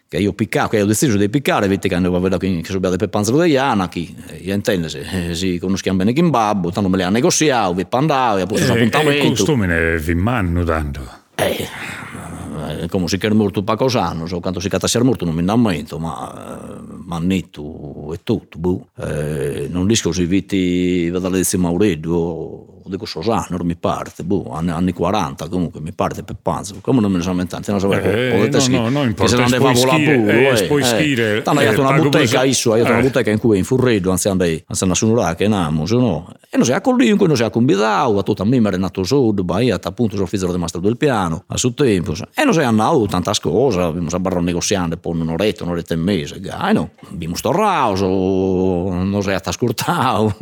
che 0.08 0.16
io 0.16 0.32
piccavo, 0.32 0.68
che 0.68 0.80
ho 0.80 0.86
deciso 0.86 1.18
di 1.18 1.28
piccare, 1.28 1.68
vedi 1.68 1.86
che 1.86 1.94
hanno 1.94 2.10
veduto 2.10 2.38
che 2.38 2.62
sono 2.64 2.80
per 2.80 3.08
panzero 3.08 3.42
di 3.42 3.50
Iana, 3.50 3.88
che 3.88 4.08
io 4.40 4.54
intendo, 4.54 4.88
se, 4.88 5.34
si 5.34 5.58
conosciamo 5.58 5.98
bene 5.98 6.12
in 6.14 6.30
babbo, 6.30 6.70
tanto 6.70 6.88
me 6.88 6.96
le 6.96 7.04
ha 7.04 7.10
negoziato, 7.10 7.74
vi 7.74 7.84
pandavo, 7.84 8.40
ha 8.40 8.46
posto 8.46 8.72
eh, 8.72 8.76
appuntamento. 8.76 9.24
E 9.24 9.26
questo 9.26 9.54
me 9.54 9.66
ne 9.66 9.98
vi 9.98 10.14
manno 10.14 10.64
tanto. 10.64 11.00
Eh, 11.34 12.88
come 12.88 13.06
si 13.06 13.18
chiama 13.18 13.36
molto 13.36 13.62
poco 13.62 13.88
sanno, 13.88 14.26
so 14.26 14.40
quanto 14.40 14.60
si 14.60 14.68
catassi 14.68 14.98
molto 15.00 15.26
non 15.26 15.34
mi 15.34 15.42
innamento, 15.42 15.98
ma 15.98 16.86
ma 17.08 17.18
netto 17.18 18.12
e 18.12 18.20
tutto, 18.22 18.58
boh. 18.58 18.88
eh, 18.98 19.66
non 19.70 19.86
riesco 19.86 20.08
così 20.08 20.26
vitti 20.26 21.08
da 21.10 21.28
decima 21.30 21.68
Mauredo 21.68 22.77
dico 22.88 23.06
Sosano, 23.06 23.58
mi 23.62 23.76
parte, 23.76 24.24
boh, 24.24 24.52
anni, 24.52 24.70
anni 24.70 24.92
40 24.92 25.48
comunque, 25.48 25.80
mi 25.80 25.92
parte 25.92 26.22
per 26.22 26.36
Panzo, 26.40 26.76
come 26.80 27.00
non 27.00 27.10
me 27.10 27.18
ne 27.18 27.22
sono 27.22 27.34
mentati, 27.36 27.70
non 27.70 27.80
so 27.80 27.92
eh, 27.92 28.50
no, 28.68 28.88
no, 28.88 29.04
no, 29.04 29.14
che 29.14 29.28
se 29.28 29.36
non 29.36 29.48
fa 29.48 29.58
volare 29.58 30.18
pure, 30.18 30.62
eh, 30.62 30.66
poi 30.66 30.82
schire, 30.82 31.42
tanto 31.42 31.60
hai 31.60 31.66
eh, 31.66 31.78
una 31.78 31.92
bottega, 31.98 32.44
isso, 32.44 32.72
hai 32.72 32.80
una 32.80 33.00
bottega 33.00 33.30
in 33.30 33.38
cui 33.38 33.58
in 33.58 33.64
Furredo, 33.64 34.10
anzi 34.10 34.28
andai, 34.28 34.62
anzi 34.66 34.82
andai 34.82 34.98
su 34.98 35.34
che 35.36 35.48
namo, 35.48 35.84
no, 35.88 36.32
e 36.50 36.56
non 36.56 36.64
si 36.64 36.72
è 36.72 36.80
con 36.80 36.96
lingue, 36.96 37.26
non 37.26 37.36
si 37.36 37.42
è 37.42 37.50
con 37.50 37.64
bidau, 37.64 38.16
a 38.16 38.22
tutta 38.22 38.44
me 38.44 38.58
mi 38.58 38.66
era 38.66 38.76
nato 38.76 39.02
sud, 39.02 39.42
bai, 39.42 39.70
appunto 39.70 40.14
sono 40.14 40.26
figlio 40.26 40.46
del 40.46 40.58
mastro 40.58 40.80
del 40.80 40.96
piano, 40.96 41.44
a 41.46 41.56
suo 41.56 41.74
tempo, 41.74 42.14
e 42.34 42.44
non 42.44 42.52
si 42.54 42.60
è 42.60 42.64
andato 42.64 43.06
tanta 43.06 43.32
cosa, 43.40 43.84
abbiamo 43.84 44.08
sabato 44.08 44.40
negoziando 44.40 44.96
poi 44.96 45.20
un'oretta, 45.20 45.64
un'oretta 45.64 45.94
e 45.94 45.96
mese, 45.96 46.40
gai, 46.40 46.72
no, 46.72 46.90
abbiamo 47.10 47.36
sto 47.36 47.52
rauso, 47.52 48.06
non 48.06 49.20
si 49.22 49.30
è 49.30 49.38
ascoltato, 49.42 50.36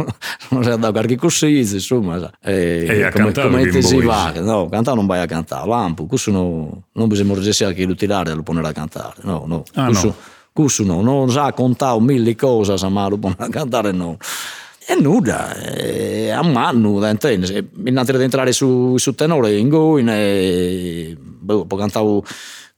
non 0.51 0.63
si 0.63 0.71
è 0.71 0.77
dato 0.77 0.93
qualche 0.93 1.17
così, 1.17 1.59
insomma, 1.59 2.31
eh, 2.43 3.03
a 3.03 3.11
come, 3.11 3.33
come 3.33 3.69
ti 3.69 3.83
si 3.83 4.01
va 4.01 4.33
no 4.37 4.69
cantare 4.69 4.97
non 4.97 5.07
vai 5.07 5.21
a 5.21 5.27
cantare. 5.27 5.69
L'ampo 5.69 6.07
questo 6.07 6.31
no, 6.31 6.83
non 6.93 7.09
bisogna 7.09 7.29
morgersi 7.29 7.65
che 7.75 7.85
l'utilare 7.85 8.33
lo 8.35 8.43
ponere 8.43 8.69
a 8.69 8.73
cantare. 8.73 9.15
No 9.23 9.45
no. 9.47 9.65
Ah, 9.75 9.87
questo, 9.87 10.07
no. 10.07 10.15
questo 10.53 10.85
no. 10.85 11.01
Non 11.03 11.31
sa 11.31 11.53
contare 11.53 12.01
mille 12.01 12.37
cose 12.37 12.75
ma 12.89 13.09
lo 13.09 13.19
ponere 13.19 13.45
a 13.45 13.49
cantare 13.49 13.93
no. 13.93 14.17
È 14.89 14.95
nuda, 14.95 15.53
è 15.53 16.29
a 16.31 16.45
mano, 16.45 16.99
innanzitutto 16.99 18.23
entrare 18.23 18.53
su, 18.53 18.97
su 18.99 19.17
tenore 19.17 19.57
in 19.57 19.69
Goin, 19.69 21.17
boh, 21.19 21.65
può 21.65 21.77
cantare 21.77 22.23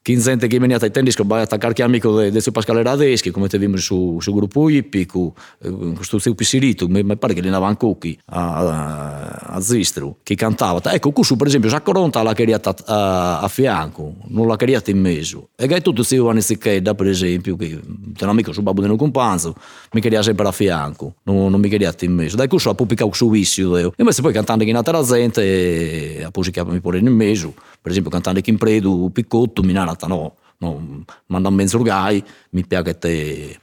15 0.09 0.49
kemi 0.49 0.71
një 0.71 0.79
ataj 0.79 0.91
tenis, 0.97 1.17
kër 1.19 1.27
bëja 1.29 1.49
ta 1.53 1.59
karkjami 1.61 2.01
dhe, 2.01 2.31
dhe 2.33 2.41
su 2.41 2.53
paskalera 2.57 2.95
dhe 2.97 3.11
eski, 3.13 3.33
kome 3.35 3.51
të 3.53 3.61
vimë 3.61 3.81
su, 3.85 3.99
su 4.25 4.33
grupu 4.33 4.69
i 4.73 4.81
piku, 4.81 5.27
kështu 5.61 6.17
eh, 6.17 6.23
se 6.25 6.33
u 6.33 6.37
pisiritu, 6.39 6.89
me, 6.89 7.03
me 7.05 7.19
pare 7.21 7.35
che 7.37 7.43
li 7.45 7.51
andavano 7.53 7.77
cucchi 7.77 8.15
a, 8.33 8.45
a, 8.57 9.19
a 9.57 9.61
Zistru, 9.61 10.17
che 10.23 10.35
cantava. 10.35 10.81
Ecco, 10.95 11.13
Cussu 11.13 11.37
per 11.37 11.49
esempio, 11.49 11.69
già 11.69 11.83
Coronta 11.83 12.23
l'ha 12.23 12.33
creata 12.33 12.75
a, 12.87 13.41
a 13.41 13.49
fianco, 13.49 14.15
non 14.29 14.47
la 14.47 14.57
creata 14.57 14.91
in 14.91 15.01
mezzo. 15.01 15.51
E 15.55 15.67
che 15.67 15.81
tutti 15.83 16.03
si 16.05 16.17
vanno 16.17 16.41
Sicchedda, 16.41 16.95
per 16.95 17.09
esempio, 17.09 17.57
che 17.57 17.79
è 18.19 18.23
un 18.23 18.29
amico, 18.31 18.53
suo 18.53 18.63
babbo 18.63 18.81
di 18.81 18.89
un 18.89 18.97
companzo, 18.97 19.55
mi 19.93 20.01
crea 20.01 20.23
sempre 20.23 20.49
a 20.49 20.53
fianco, 20.53 21.17
non, 21.25 21.51
non 21.51 21.61
mi 21.61 21.69
crea 21.69 21.93
in 22.01 22.15
mezzo. 22.15 22.37
Dai, 22.37 22.49
Cussu 22.49 22.71
ha 22.71 22.75
pubblicato 22.75 23.11
questo 23.11 23.29
vizio. 23.29 23.77
E 23.77 23.93
invece 23.97 24.23
poi 24.23 24.33
cantando 24.33 24.65
in 24.65 24.77
altra 24.77 25.03
gente, 25.03 26.23
ha 26.25 26.31
pubblicato 26.31 26.71
mi 26.71 26.81
pure 26.81 26.99
in 26.99 27.09
mezzo, 27.09 27.53
per 27.83 27.91
esempio 27.91 28.11
cantando 28.11 28.41
in 28.43 28.57
Predu, 28.57 29.11
Picotto, 29.13 29.63
Minara 29.63 29.97
minare 30.07 30.07
no, 30.07 30.37
no, 30.61 31.05
mandam 31.29 31.57
ben 31.57 31.69
surgai, 31.69 32.23
mi 32.53 32.63
piace 32.63 32.95
te 32.95 33.59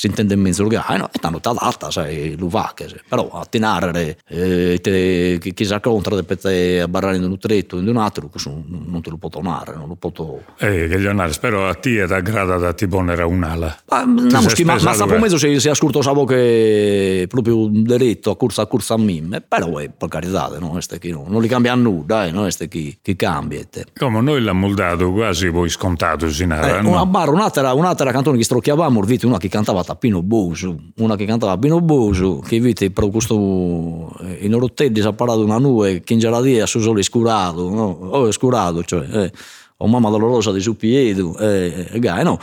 si 0.00 0.06
intende 0.06 0.32
in 0.32 0.40
mezzo 0.40 0.62
organo, 0.62 0.96
no? 0.96 1.10
e 1.12 1.18
tanto 1.18 1.46
adatta, 1.50 1.90
sai, 1.90 2.34
va, 2.38 2.72
però 3.06 3.28
a 3.32 3.44
tenere, 3.44 4.16
eh, 4.28 4.78
te, 4.80 5.38
chi 5.38 5.64
si 5.66 5.74
incontra 5.74 6.22
per 6.22 6.38
te 6.38 6.80
a 6.80 6.88
barrare 6.88 7.16
in 7.16 7.24
un 7.24 7.38
tretto 7.38 7.76
in 7.76 7.86
un 7.86 7.98
altro, 7.98 8.30
non 8.44 9.02
te 9.02 9.10
lo 9.10 9.18
può 9.18 9.28
tornare, 9.28 9.74
non 9.74 9.88
lo 9.88 9.96
può... 9.96 10.38
Eh, 10.56 10.88
che 10.88 10.98
gli 10.98 11.04
onare, 11.04 11.34
spero 11.34 11.68
a 11.68 11.74
te 11.74 12.02
è 12.02 12.06
da 12.06 12.20
grada 12.20 12.56
da 12.56 12.72
ti 12.72 12.88
ponere 12.88 13.24
un'ala. 13.24 13.82
Ma, 13.90 14.04
no, 14.04 14.40
ma, 14.64 14.78
ma 14.80 14.94
sta 14.94 15.04
mezzo 15.04 15.36
si, 15.36 15.60
si 15.60 15.68
ascolta 15.68 16.00
sa 16.00 16.14
che 16.24 17.26
proprio 17.28 17.66
diretto 17.70 18.30
a 18.30 18.36
corsa 18.38 18.62
a 18.62 18.66
corsa 18.66 18.94
a 18.94 18.98
me, 18.98 19.42
però 19.46 19.76
è 19.76 19.90
per 19.90 20.08
carità, 20.08 20.50
no? 20.58 20.78
No? 20.78 21.24
non 21.28 21.42
li 21.42 21.48
cambia 21.48 21.74
nulla, 21.74 22.24
eh, 22.24 22.30
no? 22.30 22.48
Chi, 22.70 22.96
chi 23.02 23.16
cambia. 23.16 23.66
Come 23.98 24.22
noi 24.22 24.40
l'abbiamo 24.40 24.72
dato 24.72 25.12
quasi 25.12 25.48
voi 25.48 25.68
scontato, 25.68 26.30
Sinara. 26.30 26.78
Eh, 26.78 26.86
una 26.86 27.04
barra, 27.04 27.32
un'altra, 27.32 27.74
un'altra 27.74 28.10
canzone 28.12 28.38
che 28.38 28.44
strocchiavamo, 28.44 29.02
una 29.24 29.36
che 29.36 29.48
cantava 29.48 29.82
Tappino 29.90 30.22
Bosu, 30.22 30.78
una 30.98 31.16
che 31.16 31.24
cantava 31.24 31.58
Pino 31.58 31.80
Bosu, 31.80 32.40
che 32.46 32.60
vite 32.60 32.92
per 32.92 33.10
questo 33.10 34.16
eh, 34.20 34.38
in 34.42 34.54
Orottelli 34.54 35.00
si 35.00 35.06
è 35.08 35.12
parlato 35.14 35.42
una 35.42 35.58
nube 35.58 36.00
che 36.02 36.12
in 36.12 36.20
Geladia 36.20 36.64
su 36.64 36.78
solo 36.78 37.02
scurato, 37.02 37.68
no? 37.68 37.86
Oh, 37.88 38.30
scurato, 38.30 38.84
cioè, 38.84 39.24
eh, 39.24 39.32
o 39.78 39.88
mamma 39.88 40.08
dolorosa 40.08 40.52
di 40.52 40.60
su 40.60 40.76
piede, 40.76 41.28
eh, 41.40 41.88
eh, 41.90 42.22
no? 42.22 42.38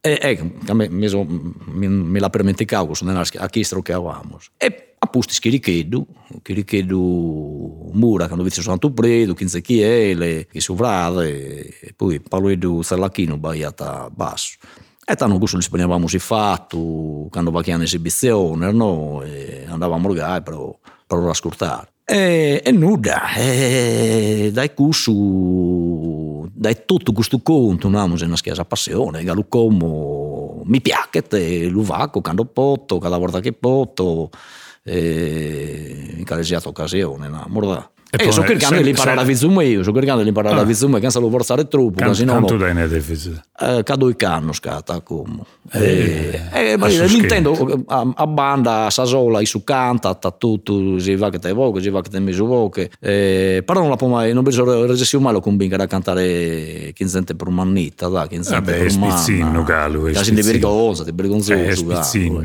E, 0.00 0.18
ecco, 0.20 0.74
me, 0.74 0.88
me, 0.88 1.08
me, 1.66 1.88
me 1.88 2.18
la 2.18 2.28
permeticavo 2.28 2.92
a 3.36 3.48
chi 3.48 3.62
strocchiavamo. 3.62 4.40
E 4.56 4.94
apposto 4.98 5.32
schirichedu, 5.32 6.04
schirichedu 6.42 7.90
mura 7.92 8.26
quando 8.26 8.42
vizio 8.42 8.62
Santo 8.62 8.92
Predo, 8.92 9.34
15 9.34 9.60
chiele, 9.60 10.46
che 10.46 10.58
sovrade, 10.58 11.68
e 11.68 11.92
poi 11.94 12.18
Paolo 12.20 12.82
Sarlacchino 12.82 13.38
baiata 13.38 14.10
basso. 14.12 14.56
E 15.10 15.16
tanto 15.16 15.38
questo 15.38 15.56
li 15.56 15.64
spegnavamo 15.64 16.06
si 16.06 16.20
fatto, 16.20 17.26
quando 17.30 17.50
va 17.50 17.62
in 17.64 17.80
esibizione, 17.80 18.70
no? 18.70 19.22
E 19.22 19.64
andavamo 19.68 20.08
a 20.08 20.12
giocare 20.12 20.42
per, 20.42 20.78
per 21.04 21.18
ascoltare. 21.18 21.88
E, 22.04 22.62
e 22.64 22.70
nulla, 22.70 23.34
e 23.34 24.50
dai 24.52 24.72
curso, 24.72 26.48
dai 26.52 26.82
tutto 26.86 27.10
questo 27.10 27.40
conto, 27.40 27.88
è 27.88 27.90
una 27.90 28.36
schiesa 28.36 28.64
passione, 28.64 29.24
come 29.48 30.62
mi 30.62 30.80
piace, 30.80 31.68
lo 31.68 31.82
vacco, 31.82 32.20
quando 32.20 32.44
poto, 32.44 32.98
cada 32.98 33.18
volta 33.18 33.40
che 33.40 33.52
poto, 33.52 34.30
e 34.84 36.14
in 36.18 36.24
qualsiasi 36.24 36.68
occasione, 36.68 37.28
no? 37.28 37.46
Morda. 37.48 37.90
E 38.10 38.24
io 38.24 38.32
sto 38.32 38.44
cercando 38.44 38.82
di 38.82 38.88
imparare 38.88 39.20
a 39.20 39.24
vizzume 39.24 39.64
io, 39.66 39.82
sto 39.82 39.92
cercando 39.92 40.22
di 40.22 40.28
imparare 40.28 40.58
a 40.58 40.64
vizzume, 40.64 40.98
che 40.98 41.10
se 41.10 41.20
lo 41.20 41.30
forzare 41.30 41.68
troppo, 41.68 42.02
can, 42.02 42.14
sennò... 42.14 42.32
Quanto 42.32 42.56
dai 42.56 42.74
ne 42.74 42.88
deficit? 42.88 43.40
Eh, 43.60 43.82
cado 43.84 44.08
i 44.08 44.16
canno 44.16 44.52
scatta, 44.52 45.00
come. 45.00 45.42
Eh, 45.72 46.40
eh, 46.52 46.72
eh, 46.72 47.06
l'intendo 47.06 47.84
a, 47.86 48.12
a 48.14 48.26
banda, 48.26 48.86
a 48.86 48.90
sasola, 48.90 49.44
su 49.44 49.62
canta, 49.62 50.18
a 50.20 50.30
tutto, 50.30 50.98
si 50.98 51.14
va 51.14 51.30
che 51.30 51.38
te 51.38 51.52
voce, 51.52 51.82
si 51.82 51.90
va 51.90 52.00
che 52.00 52.10
te 52.10 52.18
meso 52.18 52.46
voce, 52.46 52.90
eh, 53.00 53.62
però 53.64 53.80
non 53.80 53.90
la 53.90 53.96
può 53.96 54.08
mai, 54.08 54.32
non 54.32 54.42
penso 54.42 54.86
resessio 54.86 55.20
mai 55.20 55.32
lo 55.32 55.40
convinca 55.40 55.76
a 55.76 55.86
cantare 55.86 56.92
15 56.94 57.34
per 57.36 57.46
un 57.46 57.54
mannita, 57.54 58.08
da, 58.08 58.26
15 58.26 58.50
Vabbè, 58.50 58.72
per 58.72 58.90
un 58.90 58.98
manna. 58.98 59.14
Vabbè, 59.14 59.14
è 59.14 59.18
spizzino, 59.18 59.62
Galo, 59.62 60.06
è 60.06 60.14
spizzino. 60.14 60.40
Ti 60.40 60.42
vergognosa, 60.42 61.04
ti 61.04 61.12
vergognoso. 61.14 61.52
È 61.52 61.74
spizzino. 61.74 62.42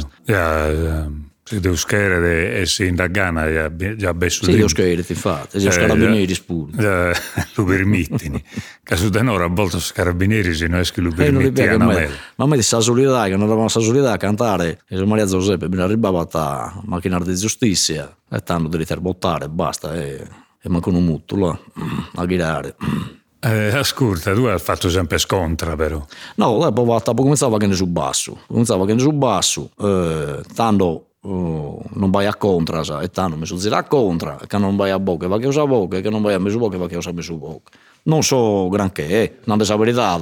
Se 1.47 1.59
devo 1.59 1.75
scherare 1.75 2.57
e 2.57 2.65
si 2.65 2.87
indagana 2.87 3.69
già, 3.95 4.13
besso 4.15 4.45
Sì, 4.45 4.53
io 4.53 4.67
scherzo, 4.67 5.11
infatti, 5.11 5.59
già 5.59 5.69
carabinieri 5.69 6.33
spuri. 6.33 6.71
Già, 6.75 7.11
lo 7.53 7.63
permettini. 7.63 8.43
Caso 8.81 9.09
da 9.09 9.19
a 9.19 9.47
volte 9.47 9.77
i 9.77 9.81
carabinieri 9.93 10.55
se 10.55 10.65
non 10.65 10.79
eschi 10.79 11.01
lo 11.01 11.11
permettiano 11.11 11.91
eh, 11.91 12.09
Ma 12.37 12.45
a 12.45 12.47
me 12.47 12.55
di 12.55 12.63
Sasolidà, 12.63 13.25
che 13.25 13.35
non 13.35 13.41
eravamo 13.41 13.65
a 13.65 13.69
Sasolidà 13.69 14.13
a 14.13 14.17
cantare, 14.17 14.81
e 14.87 15.05
Maria 15.05 15.27
Giuseppe 15.27 15.69
mi 15.69 15.79
arrivava 15.79 16.27
a 16.27 16.81
macchina 16.83 17.19
di 17.19 17.35
giustizia, 17.35 18.11
e 18.27 18.39
tanto 18.39 18.67
di 18.67 18.77
riterbottare, 18.77 19.47
basta, 19.47 19.93
e, 19.93 20.27
e 20.59 20.69
mancano 20.69 20.97
un 20.97 21.05
mutto 21.05 21.35
là, 21.37 21.59
a 22.15 22.25
girare. 22.25 22.75
Eh, 23.45 23.67
ascolta, 23.67 24.33
tu 24.33 24.45
hai 24.45 24.57
fatto 24.57 24.89
sempre 24.89 25.19
scontra 25.19 25.75
però. 25.75 26.03
No, 26.37 26.73
poi 26.73 26.99
cominciava 27.13 27.57
che 27.59 27.67
ne 27.67 27.75
su 27.75 27.85
basso, 27.85 28.39
cominciava 28.47 28.87
che 28.87 28.95
ne 28.95 28.99
su 28.99 29.11
basso, 29.11 29.69
eh, 29.77 30.41
tanto 30.55 31.09
Uh, 31.25 31.81
non 31.93 32.11
vai 32.11 32.27
a 32.27 32.35
contra, 32.35 32.83
sa, 32.83 33.01
e 33.01 33.09
tanto 33.09 33.35
mi 33.35 33.47
sono 33.47 33.75
a 33.75 33.83
contra, 33.83 34.37
che 34.45 34.57
non 34.59 34.75
vai 34.75 34.91
a 34.91 34.99
bocca, 34.99 35.27
va 35.27 35.39
che 35.39 35.47
usa 35.47 35.65
bocca, 35.65 35.99
che 35.99 36.11
non 36.11 36.21
vai 36.21 36.35
a 36.35 36.39
mesu 36.39 36.59
bocca, 36.59 36.77
va 36.77 36.85
che 36.85 36.97
usa 36.97 37.11
mesu 37.13 37.35
bocca. 37.35 37.71
Non 38.03 38.21
so 38.21 38.69
granché, 38.69 39.07
eh, 39.07 39.39
non 39.45 39.59
è 39.59 39.65
la 39.65 39.75
verità, 39.75 40.19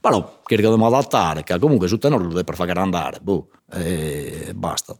però 0.00 0.40
cerco 0.46 0.74
di 0.74 0.82
adattare, 0.82 1.42
che 1.42 1.58
comunque 1.58 1.88
su 1.88 1.98
tenore 1.98 2.24
lo 2.24 2.32
devo 2.32 2.52
far 2.54 2.78
andare, 2.78 3.18
boh, 3.20 3.48
e 3.70 4.52
basta. 4.54 4.96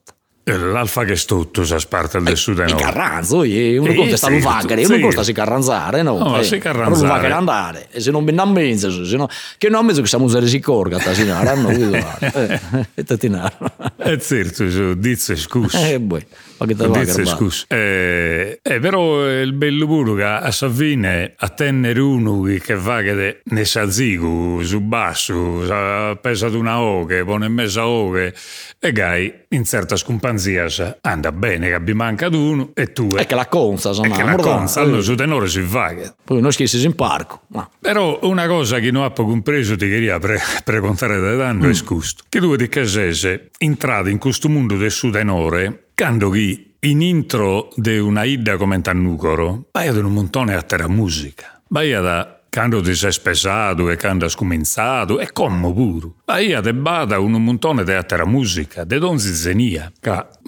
L'alfa 0.48 1.02
che 1.02 1.16
tutto 1.16 1.64
sa 1.64 1.76
parte 1.88 2.20
del 2.20 2.36
sud 2.36 2.60
e 2.60 2.72
Carranzo, 2.76 3.38
uno 3.38 3.90
sì, 3.90 3.94
conta 3.96 4.16
sta 4.16 4.28
sì, 4.28 4.38
vagare, 4.38 4.84
uno 4.84 5.00
conta 5.00 5.24
si 5.24 5.32
carranzare, 5.32 6.02
no? 6.02 6.18
No, 6.18 6.38
eh, 6.38 6.44
si 6.44 6.58
carranzare. 6.58 7.00
Non 7.00 7.08
vagare 7.08 7.34
andare, 7.34 7.88
e 7.90 8.00
se 8.00 8.12
non 8.12 8.24
ben 8.24 8.38
a 8.38 8.44
mezzo, 8.44 9.04
se 9.04 9.16
no, 9.16 9.28
che 9.58 9.68
non 9.68 9.84
mezzo 9.84 10.02
che 10.02 10.06
siamo 10.06 10.24
usare 10.24 10.46
si 10.46 10.60
corga, 10.60 10.98
ta 10.98 11.14
signora, 11.14 11.52
no, 11.54 11.70
eh, 11.74 12.60
e 12.94 13.02
tatinare. 13.02 13.56
E 13.96 14.20
certo, 14.20 14.94
dizze 14.94 15.34
scusa. 15.34 15.84
Eh, 15.84 15.98
beh. 15.98 16.26
Dice, 16.64 17.25
scusa. 17.26 17.64
Eh, 17.68 18.60
eh, 18.62 18.78
però 18.80 19.28
il 19.28 19.52
bello 19.52 19.86
pure 19.86 20.16
che 20.16 20.25
a 20.25 20.50
Savine 20.50 21.34
a 21.36 21.48
tenere 21.48 22.00
uno 22.00 22.42
che 22.42 22.75
va 22.75 23.02
che 23.02 23.40
ne 23.42 23.64
sa 23.64 23.90
zigu 23.90 24.62
su 24.62 24.80
basso, 24.80 26.16
pesa 26.20 26.46
una 26.48 26.80
oche, 26.80 27.25
pone 27.25 27.46
in 27.46 27.52
mezzo 27.52 27.80
a 27.80 27.88
oche, 27.88 28.34
e 28.78 28.92
gai 28.92 29.32
in 29.48 29.64
certa 29.64 29.96
scompanzia 29.96 30.66
anda 31.00 31.32
bene 31.32 31.68
che 31.68 31.75
abbi 31.75 31.94
mancato 31.94 32.38
uno 32.38 32.70
e 32.75 32.92
tu 32.92 33.08
è 33.14 33.26
che 33.26 33.34
la 33.34 33.46
conza 33.46 33.90
è 33.90 34.10
che 34.10 34.22
la 34.22 34.36
conza 34.36 34.80
allora 34.80 35.00
su 35.00 35.14
tenore 35.14 35.48
si 35.48 35.60
va 35.60 35.94
poi 36.25 36.40
noi 36.40 36.52
schiessi 36.52 36.84
in 36.84 36.94
parco 36.94 37.42
ma. 37.48 37.68
però 37.80 38.18
una 38.22 38.46
cosa 38.46 38.78
che 38.78 38.90
non 38.90 39.04
ho 39.04 39.12
compreso 39.12 39.76
ti 39.76 39.88
queria 39.88 40.18
pre, 40.18 40.40
precontare 40.64 41.20
da 41.20 41.34
danno 41.34 41.66
mm. 41.66 41.70
è 41.70 41.75
scusto 41.75 42.25
che 42.28 42.38
tu 42.38 42.54
di 42.56 42.68
casese 42.68 43.50
entrate 43.58 44.10
in 44.10 44.18
questo 44.18 44.48
mondo 44.48 44.76
del 44.76 44.90
su 44.90 45.10
tenore 45.10 45.86
quando 45.98 46.28
chi 46.28 46.74
in 46.80 47.00
intro 47.00 47.70
di 47.74 47.96
una 47.98 48.24
idea 48.24 48.58
come 48.58 48.82
Tannucoro 48.82 49.68
vai 49.72 49.88
ad 49.88 49.96
un 49.96 50.12
montone 50.12 50.54
a 50.54 50.60
terra 50.60 50.88
musica. 50.88 51.62
Vai 51.68 51.90
da 51.90 52.36
quando 52.56 52.80
ti 52.80 52.94
sei 52.94 53.12
spesato 53.12 53.90
e 53.90 53.98
quando 53.98 54.25
hai 54.25 54.30
scominciato, 54.30 55.20
e 55.20 55.30
come 55.30 55.70
pure. 55.75 56.08
Ma 56.25 56.38
io 56.38 56.62
te 56.62 56.72
bada 56.72 57.18
un 57.18 57.32
montone 57.32 57.84
di 57.84 57.92
altra 57.92 58.25
musica, 58.25 58.84
di 58.84 58.98
donzi 58.98 59.34
zenia. 59.34 59.92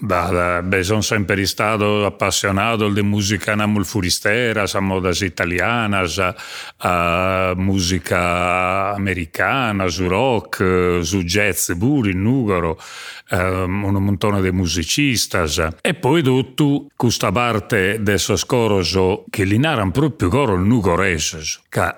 Bada, 0.00 0.62
beh, 0.62 0.82
sono 0.84 1.02
sempre 1.02 1.44
stato 1.44 2.06
appassionato 2.06 2.88
di 2.88 3.02
musica 3.02 3.54
namul 3.54 3.84
furistera, 3.84 4.66
sa 4.66 4.80
moda 4.80 5.10
italiana, 5.20 6.06
sa 6.06 6.34
uh, 6.82 7.60
musica 7.60 8.94
americana, 8.94 9.88
su 9.88 10.08
rock, 10.08 11.00
su 11.02 11.22
jazz 11.24 11.72
pure, 11.76 12.12
in 12.12 12.22
Nugoro, 12.22 12.80
um, 13.32 13.84
un 13.84 14.02
montone 14.02 14.40
di 14.40 14.50
musicisti. 14.50 15.36
E 15.82 15.92
poi 15.92 16.22
tutto 16.22 16.86
questa 16.96 17.30
parte 17.30 17.98
del 18.00 18.18
suo 18.18 18.36
scoroso 18.36 19.24
che 19.28 19.44
li 19.44 19.58
naran 19.58 19.90
proprio 19.90 20.30
coro 20.30 20.54
il 20.54 20.62
nugorese, 20.62 21.40
che 21.68 21.97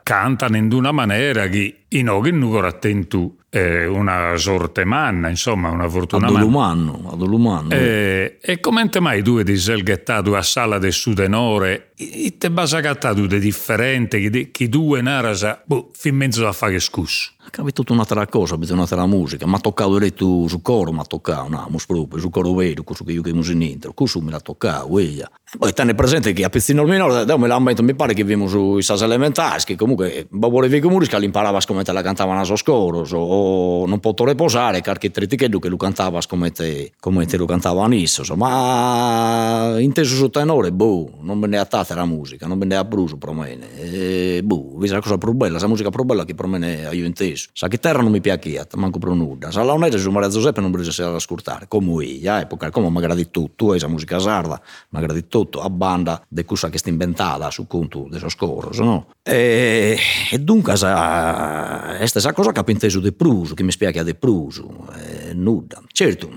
cantano 0.11 0.57
in 0.57 0.73
una 0.73 0.91
maniera 0.91 1.47
che 1.47 1.83
in 1.87 2.09
ogni 2.09 2.31
nugoro 2.31 2.67
attento 2.67 3.35
eh, 3.49 3.85
una 3.85 4.35
sorte 4.35 4.85
manna, 4.85 5.29
insomma, 5.29 5.69
una 5.69 5.87
fortuna 5.87 6.27
manna. 6.27 6.39
Adolumanno. 7.11 7.69
Eh, 7.71 8.37
e 8.41 8.59
come 8.59 8.89
mai 8.99 9.21
tu 9.23 9.35
hai 9.35 9.57
selgettato 9.57 10.35
a 10.35 10.41
sala 10.41 10.79
del 10.79 10.93
sudenore 10.93 11.91
e 11.95 12.35
te 12.37 12.49
basa 12.49 12.79
cattato 12.79 13.25
di 13.25 13.39
differente 13.39 14.49
che, 14.51 14.69
due 14.69 15.01
narasa, 15.01 15.61
boh, 15.65 15.89
fin 15.93 16.15
mezzo 16.15 16.47
a 16.47 16.51
fare 16.51 16.79
scusso. 16.79 17.31
Capi 17.49 17.73
tutta 17.73 17.91
un'altra 17.91 18.25
cosa, 18.27 18.55
un'altra 18.55 19.05
musica. 19.05 19.45
Mi 19.45 19.55
ha 19.55 19.59
toccato 19.59 19.97
detto 19.99 20.47
su 20.47 20.61
coro, 20.61 20.93
mi 20.93 20.99
ha 20.99 21.03
toccato, 21.03 21.49
no, 21.49 21.69
proprio, 21.85 22.19
su 22.19 22.29
coro 22.29 22.53
vero, 22.53 22.83
questo 22.83 23.03
che 23.03 23.11
io 23.11 23.21
che 23.21 23.33
muso 23.33 23.51
in 23.51 23.61
intro, 23.61 23.91
questo 23.91 24.21
mi 24.21 24.31
ha 24.31 24.39
toccato, 24.39 24.87
quella. 24.87 25.29
Poi 25.57 25.73
tenere 25.73 25.95
presente 25.95 26.31
che 26.31 26.45
a 26.45 26.49
Pezzino 26.49 26.85
Minore, 26.85 27.25
da 27.25 27.37
me 27.37 27.47
l'ambiente 27.47 27.81
mi 27.81 27.93
pare 27.93 28.13
che 28.13 28.23
vivimo 28.23 28.47
sui 28.47 28.81
sas 28.81 29.01
elementari, 29.01 29.61
che 29.65 29.75
comunque, 29.75 30.00
babore 30.29 30.67
vecchio 30.67 30.89
murisca 30.89 31.17
l'imparava 31.17 31.59
come 31.65 31.83
te 31.83 31.91
la 31.91 32.01
cantavano 32.01 32.41
a 32.41 32.55
scoro, 32.55 33.05
o 33.11 33.85
non 33.85 33.99
posso 33.99 34.25
riposare, 34.25 34.81
perché 34.81 35.11
tritichedo 35.11 35.59
che 35.59 35.69
lo 35.69 35.77
cantava 35.77 36.19
come 36.27 36.51
te, 36.51 36.91
come 36.99 37.25
te 37.25 37.37
lo 37.37 37.45
cantava 37.45 37.85
adesso, 37.85 38.35
ma 38.35 39.75
inteso 39.79 40.15
su 40.15 40.29
tenore, 40.29 40.71
boh, 40.71 41.19
non 41.21 41.39
me 41.39 41.47
ne 41.47 41.65
tata 41.65 41.95
la 41.95 42.05
musica, 42.05 42.47
non 42.47 42.57
me 42.57 42.65
ne 42.65 42.75
ha 42.75 42.83
bruso 42.83 43.17
per 43.17 43.31
me, 43.31 43.57
e, 43.77 44.41
boh, 44.43 44.77
vedi 44.77 44.91
la 44.91 45.01
cosa 45.01 45.17
più 45.17 45.31
bella, 45.33 45.59
la 45.59 45.67
musica 45.67 45.89
più 45.89 46.03
bella 46.03 46.25
che 46.25 46.35
me 46.45 46.89
io 46.91 47.05
inteso. 47.05 47.49
Sa 47.53 47.67
chitarra 47.67 48.01
non 48.01 48.11
mi 48.11 48.21
piace, 48.21 48.67
manco 48.75 48.99
per 48.99 49.09
nulla. 49.11 49.51
Sa 49.51 49.63
launetta 49.63 49.97
su 49.97 50.09
Maria 50.11 50.29
Giuseppe 50.29 50.61
non 50.61 50.71
bisogna 50.71 51.09
ad 51.09 51.15
ascoltare, 51.15 51.67
come 51.67 52.05
io, 52.05 52.37
eh, 52.37 52.45
perché 52.45 52.69
come 52.71 52.89
mi 52.89 52.99
gradi 52.99 53.29
tutto, 53.29 53.51
tu 53.55 53.71
hai 53.71 53.79
la 53.79 53.87
musica 53.87 54.19
sarda, 54.19 54.59
mi 54.89 55.01
gradi 55.01 55.27
tutto, 55.27 55.61
a 55.61 55.69
banda 55.69 56.23
di 56.27 56.43
cosa 56.45 56.69
che 56.69 56.77
sta 56.77 56.89
inventata 56.89 57.49
su 57.51 57.67
conto 57.67 58.07
del 58.09 58.19
suo 58.19 58.29
scoro, 58.29 58.69
no? 58.83 59.07
E 59.23 59.80
E, 59.81 59.97
e 60.29 60.37
dunque, 60.37 60.73
questa 60.73 61.97
è 62.19 62.21
la 62.21 62.33
cosa 62.33 62.51
che 62.51 62.59
ho 62.59 62.63
inteso 62.67 62.99
di 62.99 63.11
pruso, 63.11 63.55
che 63.55 63.63
mi 63.63 63.71
spiega 63.71 64.03
di 64.03 64.13
pruso, 64.13 64.87
e 64.95 65.33
nulla. 65.33 65.81
Certo, 65.91 66.29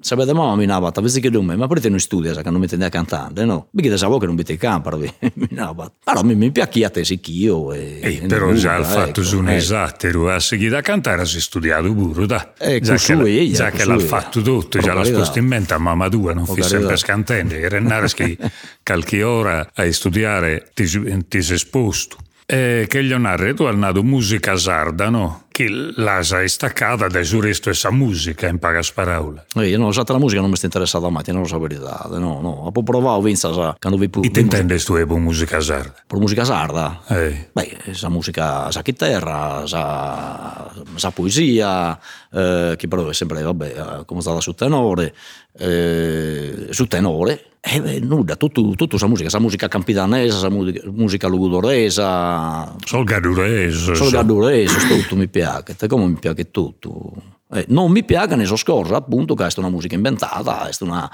sapete 0.00 0.32
mamma 0.32 0.56
mi 0.56 0.64
navata, 0.64 1.02
vedi 1.02 1.20
che 1.20 1.28
dumme, 1.28 1.56
ma 1.56 1.66
perché 1.66 1.90
non 1.90 2.00
studia, 2.00 2.32
che 2.32 2.50
non 2.50 2.58
mi 2.60 2.66
tende 2.66 2.86
a 2.86 2.88
cantare, 2.88 3.44
no? 3.44 3.68
Perché 3.70 3.98
sapevo 3.98 4.16
che 4.16 4.24
non 4.24 4.34
mi 4.34 4.44
te 4.44 4.56
campa, 4.56 4.96
mi 4.96 5.12
navata. 5.50 5.92
Però 6.04 6.22
mi, 6.22 6.34
mi 6.34 6.50
piacchia 6.50 6.88
te 6.88 7.04
sì 7.04 7.20
io. 7.26 7.74
E, 7.74 7.98
e 8.00 8.26
però 8.26 8.54
già 8.54 8.76
il 8.76 8.86
fatto 8.86 9.22
su 9.22 9.40
un 9.40 9.50
esatto, 9.50 10.28
a 10.30 10.40
seguire 10.40 10.78
a 10.78 10.80
cantare 10.80 11.26
si 11.26 11.36
è 11.36 11.40
studiato 11.40 11.92
pure, 11.92 12.24
da. 12.24 12.54
Eh, 12.56 12.80
già 12.80 12.94
che, 12.96 13.12
ella, 13.12 13.52
già 13.52 13.70
che 13.72 13.84
l'ha 13.84 13.98
fatto 13.98 14.40
tutto, 14.40 14.78
già 14.78 14.94
l'ha 14.94 15.04
sposto 15.04 15.38
in 15.38 15.44
mente 15.44 15.74
a 15.74 15.78
mamma 15.78 16.08
tua, 16.08 16.32
non 16.32 16.46
fi 16.46 16.62
sempre 16.62 16.96
scantente, 16.96 17.60
che 17.60 17.68
Rennare 17.68 18.08
che 18.08 18.38
qualche 18.82 19.22
ora 19.22 19.68
a 19.74 19.92
studiare 19.92 20.70
ti, 20.72 20.86
ti 21.28 21.42
sei 21.42 21.56
esposto. 21.56 22.16
E 22.48 22.86
che 22.88 23.02
gli 23.02 23.12
onare 23.12 23.54
tu 23.54 23.64
hai 23.64 23.76
nato 23.76 24.04
musica 24.04 24.56
sarda, 24.56 25.08
no? 25.10 25.46
Che 25.48 25.66
la 25.96 26.22
sei 26.22 26.48
staccata 26.48 27.08
dai 27.08 27.24
su 27.24 27.40
resto 27.40 27.70
essa 27.70 27.90
musica 27.90 28.46
in 28.46 28.60
paga 28.60 28.82
sparaula. 28.82 29.44
Eh, 29.56 29.66
io 29.70 29.78
non 29.78 29.92
so, 29.92 30.04
la 30.06 30.18
musica 30.18 30.40
non 30.40 30.50
mi 30.50 30.56
sta 30.56 30.66
interessata 30.66 31.08
mai, 31.08 31.24
non 31.26 31.40
lo 31.40 31.48
so 31.48 31.58
verità, 31.58 32.06
no, 32.08 32.40
no. 32.40 32.70
Ho 32.72 32.82
provato, 32.84 33.20
vinza, 33.22 33.52
sa, 33.52 33.74
quando 33.80 33.98
vi 33.98 34.08
E 34.22 34.30
ti 34.30 34.38
intendi 34.38 34.78
tu 34.78 34.92
per 34.92 35.16
musica 35.16 35.58
sarda? 35.60 35.94
Per 36.06 36.18
musica 36.20 36.44
sarda? 36.44 37.02
Eh. 37.08 37.48
Beh, 37.52 37.78
sa 37.90 38.10
musica, 38.10 38.70
sa 38.70 38.82
chitarra, 38.82 39.66
sa, 39.66 40.70
sa 40.94 41.10
poesia, 41.10 41.98
eh, 42.30 42.74
che 42.76 42.86
però 42.86 43.08
è 43.08 43.14
sempre, 43.14 43.42
vabbè, 43.42 43.66
eh, 43.66 44.04
come 44.04 44.20
stata 44.20 44.40
su 44.40 44.52
tenore, 44.52 45.12
eh, 45.58 46.68
su 46.70 46.86
tenore, 46.86 47.44
e 47.60 47.82
eh, 47.84 48.00
nulla, 48.00 48.36
tutto 48.36 48.96
sa 48.96 49.08
musica, 49.08 49.28
sa 49.28 49.40
musica 49.40 49.66
campidanese, 49.66 50.38
sa 50.38 50.48
musica, 50.48 50.88
musica 50.90 51.26
lugudoresa. 51.26 52.76
Sol 52.84 53.04
gadurese. 53.04 53.94
Sol 53.94 54.10
gadurese, 54.10 54.86
tutto 54.86 55.16
mi 55.16 55.26
piace, 55.26 55.74
come 55.88 56.06
mi 56.06 56.16
piace 56.18 56.50
tutto. 56.50 57.12
Eh, 57.52 57.64
non 57.68 57.90
mi 57.90 58.04
piace 58.04 58.36
ne 58.36 58.44
so 58.44 58.56
scorso 58.56 58.94
appunto 58.94 59.34
che 59.34 59.46
è 59.46 59.52
una 59.56 59.68
musica 59.68 59.94
inventata, 59.94 60.68
è 60.68 60.74
una, 60.80 61.10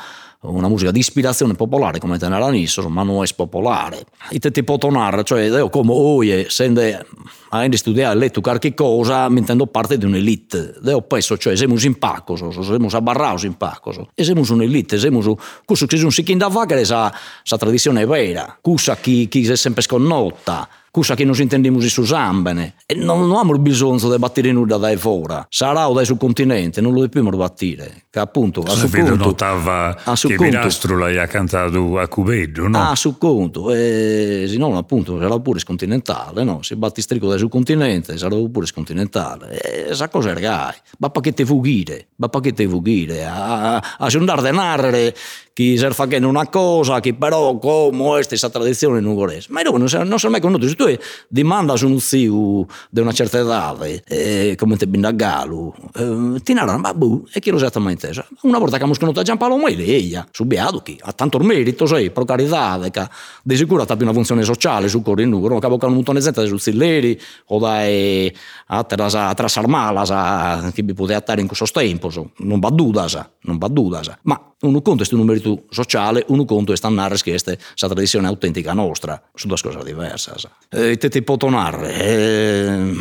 una 0.50 0.68
musica 0.68 0.90
di 0.90 0.98
ispirazione 0.98 1.54
popolare 1.54 1.98
come 1.98 2.18
tenere 2.18 2.42
all'inizio, 2.42 2.88
ma 2.88 3.02
non 3.02 3.22
è 3.22 3.28
popolare. 3.34 4.04
E 4.30 4.38
te 4.38 4.50
ti 4.50 4.64
può 4.64 4.76
tornare, 4.76 5.22
cioè 5.22 5.44
io 5.44 5.68
come 5.68 5.92
oie, 5.92 6.50
sende 6.50 7.06
a 7.50 7.68
studiare, 7.76 8.18
letto 8.18 8.40
qualche 8.40 8.74
cosa, 8.74 9.28
mi 9.28 9.38
intendo 9.38 9.66
parte 9.66 9.98
di 9.98 10.04
un'elite. 10.04 10.80
Io 10.84 11.02
penso, 11.02 11.38
cioè, 11.38 11.56
siamo 11.56 11.76
in 11.78 11.98
pacco, 11.98 12.36
siamo 12.36 12.88
abbarraus 12.90 13.44
in 13.44 13.56
pacco, 13.56 14.08
e 14.14 14.24
siamo 14.24 14.42
un'elite, 14.48 14.98
siamo 14.98 15.38
questo 15.64 15.86
che 15.86 15.96
si 16.10 16.22
chi 16.22 16.36
da 16.36 16.50
che 16.66 16.84
sa, 16.84 17.12
sa 17.42 17.56
tradizione 17.56 18.04
vera, 18.04 18.58
cosa 18.60 18.96
chi, 18.96 19.28
chi 19.28 19.46
è 19.46 19.56
sempre 19.56 19.82
sconnota 19.82 20.68
cosa 20.92 21.14
che 21.14 21.24
non 21.24 21.34
intendiamo 21.36 21.80
su 21.80 22.04
Zambene. 22.04 22.74
E 22.84 22.94
non, 22.94 23.26
non 23.26 23.38
abbiamo 23.38 23.58
bisogno 23.58 24.10
di 24.10 24.18
battere 24.18 24.52
nulla 24.52 24.76
dai 24.76 24.98
fuori. 24.98 25.34
Sarà 25.48 25.88
o 25.88 25.94
dai 25.94 26.04
sul 26.04 26.18
continente, 26.18 26.82
non 26.82 26.92
lo 26.92 27.00
dobbiamo 27.00 27.30
battere. 27.30 28.04
Che 28.10 28.18
appunto, 28.18 28.60
a 28.60 28.74
su 28.74 28.90
conto... 28.90 29.14
notava 29.16 29.98
a 30.04 30.14
su 30.14 30.28
che 30.28 30.36
Virastro 30.36 30.98
l'hai 30.98 31.26
cantato 31.28 31.98
a 31.98 32.06
Cubeddo, 32.08 32.68
no? 32.68 32.90
Ah, 32.90 32.94
su 32.94 33.16
conto. 33.16 33.72
E, 33.72 34.44
se 34.46 34.58
no, 34.58 34.76
appunto, 34.76 35.18
sarà 35.18 35.40
pure 35.40 35.58
scontinentale, 35.60 36.44
no? 36.44 36.60
Se 36.62 36.76
batti 36.76 37.00
strico 37.00 37.26
dai 37.26 37.38
sul 37.38 37.48
continente, 37.48 38.18
sarà 38.18 38.36
pure 38.36 38.66
scontinentale. 38.66 39.58
E 39.88 39.94
sa 39.94 40.10
cosa 40.10 40.30
è, 40.30 40.34
ragazzi? 40.34 40.80
Ma 40.98 41.08
perché 41.08 41.32
te 41.32 41.46
fuggire? 41.46 42.08
Ma 42.16 42.28
perché 42.28 42.52
te 42.52 42.68
fuggire? 42.68 43.24
A, 43.24 43.76
a, 43.76 43.82
a 43.98 44.08
andare 44.12 44.48
a 44.50 44.52
narrare 44.52 45.14
chi 45.52 45.76
si 45.76 45.86
fa 45.90 46.08
una 46.10 46.48
cosa, 46.48 47.00
che 47.00 47.14
però 47.14 47.58
come 47.58 48.20
è 48.20 48.26
questa 48.26 48.48
tradizione 48.48 49.00
non 49.00 49.14
vuole. 49.14 49.42
Ma 49.48 49.60
io 49.60 49.76
non 49.76 49.88
sono 49.88 50.30
mai 50.30 50.40
conosciuto. 50.40 50.68
Se 50.68 50.96
tu 50.96 51.02
dimanda 51.28 51.76
su 51.76 51.88
un 51.88 52.00
zio 52.00 52.66
di 52.90 53.00
una 53.00 53.12
certa 53.12 53.40
età, 53.40 53.76
eh, 54.06 54.54
come 54.56 54.76
te 54.76 54.86
binda 54.86 55.10
gallo, 55.12 55.74
eh, 55.94 56.40
ti 56.42 56.52
narrano, 56.52 56.78
ma 56.78 56.94
boh, 56.94 57.26
e 57.32 57.40
chi 57.40 57.50
lo 57.50 57.56
esattamente? 57.56 58.10
Una 58.42 58.58
volta 58.58 58.76
che 58.76 58.82
abbiamo 58.82 58.94
conosciuto 58.98 59.22
Giampaolo 59.22 59.66
è 59.66 59.74
lei, 59.74 60.18
su 60.30 60.44
Beato, 60.44 60.80
chi 60.80 60.98
ha 61.00 61.12
tanto 61.12 61.38
merito, 61.38 61.86
sai, 61.86 62.10
per 62.10 62.24
carità, 62.24 62.78
che 62.90 63.08
di 63.42 63.56
sicuro 63.56 63.82
ha 63.82 63.96
una 64.00 64.12
funzione 64.12 64.42
sociale 64.44 64.88
su 64.88 65.02
corri 65.02 65.26
numero, 65.26 65.58
che 65.58 65.66
aveva 65.66 65.86
un 65.86 65.94
montone 65.94 66.18
di 66.18 66.24
gente 66.24 66.46
su 66.46 66.56
zilleri, 66.56 67.20
o 67.46 67.58
dai 67.58 68.34
a 68.66 68.84
trasarmala, 68.84 70.70
che 70.72 70.82
vi 70.82 70.94
poteva 70.94 71.20
stare 71.20 71.40
in 71.40 71.46
questo 71.46 71.66
tempo, 71.72 72.10
non 72.38 72.58
va 72.58 72.70
duda, 72.70 73.06
non 73.42 73.58
va 73.58 73.68
duda, 73.68 74.00
ma 74.22 74.46
uno 74.62 74.80
conto 74.80 75.02
è 75.02 75.06
un 75.14 75.26
merito 75.42 75.64
sociale, 75.70 76.24
uno 76.28 76.44
conto 76.44 76.72
è 76.72 76.76
stannare 76.76 77.16
schieste 77.16 77.58
sa 77.74 77.88
tradizione 77.88 78.28
autentica 78.28 78.72
nostra, 78.72 79.20
sono 79.34 79.54
due 79.54 79.70
cose 79.70 79.84
diverse. 79.84 80.32
E 80.70 80.96
te 80.96 81.08
ti 81.08 81.22
può 81.22 81.36
tornare. 81.36 81.94
Eh, 81.94 82.92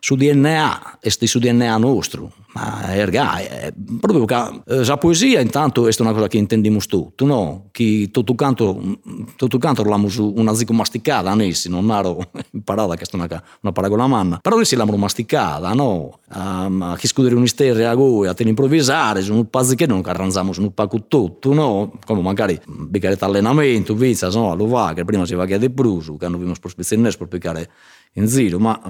su 0.00 0.16
DNA, 0.16 0.98
esti 1.00 1.26
su 1.26 1.38
DNA 1.38 1.76
nostro, 1.76 2.32
ma 2.54 2.94
ergai, 2.94 3.44
è 3.44 3.72
proprio 4.00 4.24
che 4.24 4.62
eh, 4.66 4.84
la 4.84 4.96
poesia 4.96 5.40
intanto 5.40 5.86
è 5.86 5.94
una 5.98 6.12
cosa 6.12 6.26
che 6.26 6.38
intendiamo 6.38 6.78
tutti, 6.80 7.24
no? 7.26 7.68
Che 7.70 8.08
tutto 8.10 8.34
canto, 8.34 8.98
tutto 9.36 9.58
canto 9.58 9.82
una 9.82 10.54
zico 10.54 10.72
masticata, 10.72 11.34
nessi, 11.34 11.68
non 11.68 11.90
ero 11.90 12.18
imparata 12.52 12.96
che 12.96 13.04
è 13.04 13.14
una, 13.14 13.28
una 13.60 13.72
paragola 13.72 14.06
manna, 14.06 14.38
però 14.40 14.56
nessi 14.56 14.74
l'abbiamo 14.74 14.98
masticata, 14.98 15.72
no? 15.74 16.18
Um, 16.34 16.96
che 16.96 17.06
scudere 17.06 17.34
un'isteria 17.34 17.90
a 17.90 17.94
voi, 17.94 18.26
a 18.26 18.34
te 18.34 18.42
improvvisare, 18.44 19.20
su 19.20 19.34
un 19.34 19.50
pazzi 19.50 19.76
che 19.76 19.86
non 19.86 20.00
arranziamo 20.02 20.52
su 20.52 20.62
un 20.62 20.72
pacco 20.72 21.04
tutto, 21.06 21.52
no? 21.52 21.92
Come 22.06 22.22
magari 22.22 22.58
un 22.66 22.88
bicchiere 22.88 23.18
allenamento, 23.20 23.94
vizza, 23.94 24.28
no? 24.30 24.56
Lo 24.56 24.66
va, 24.66 24.92
che 24.94 25.04
prima 25.04 25.26
si 25.26 25.34
va 25.34 25.42
a 25.42 25.46
chiedere 25.46 25.70
bruso, 25.70 26.16
che 26.16 26.24
hanno 26.24 26.38
visto 26.38 26.58
per 26.58 26.70
spezzare 26.70 27.16
per 27.16 27.28
piccare 27.28 27.70
in 28.14 28.26
giro, 28.26 28.58
ma 28.58 28.80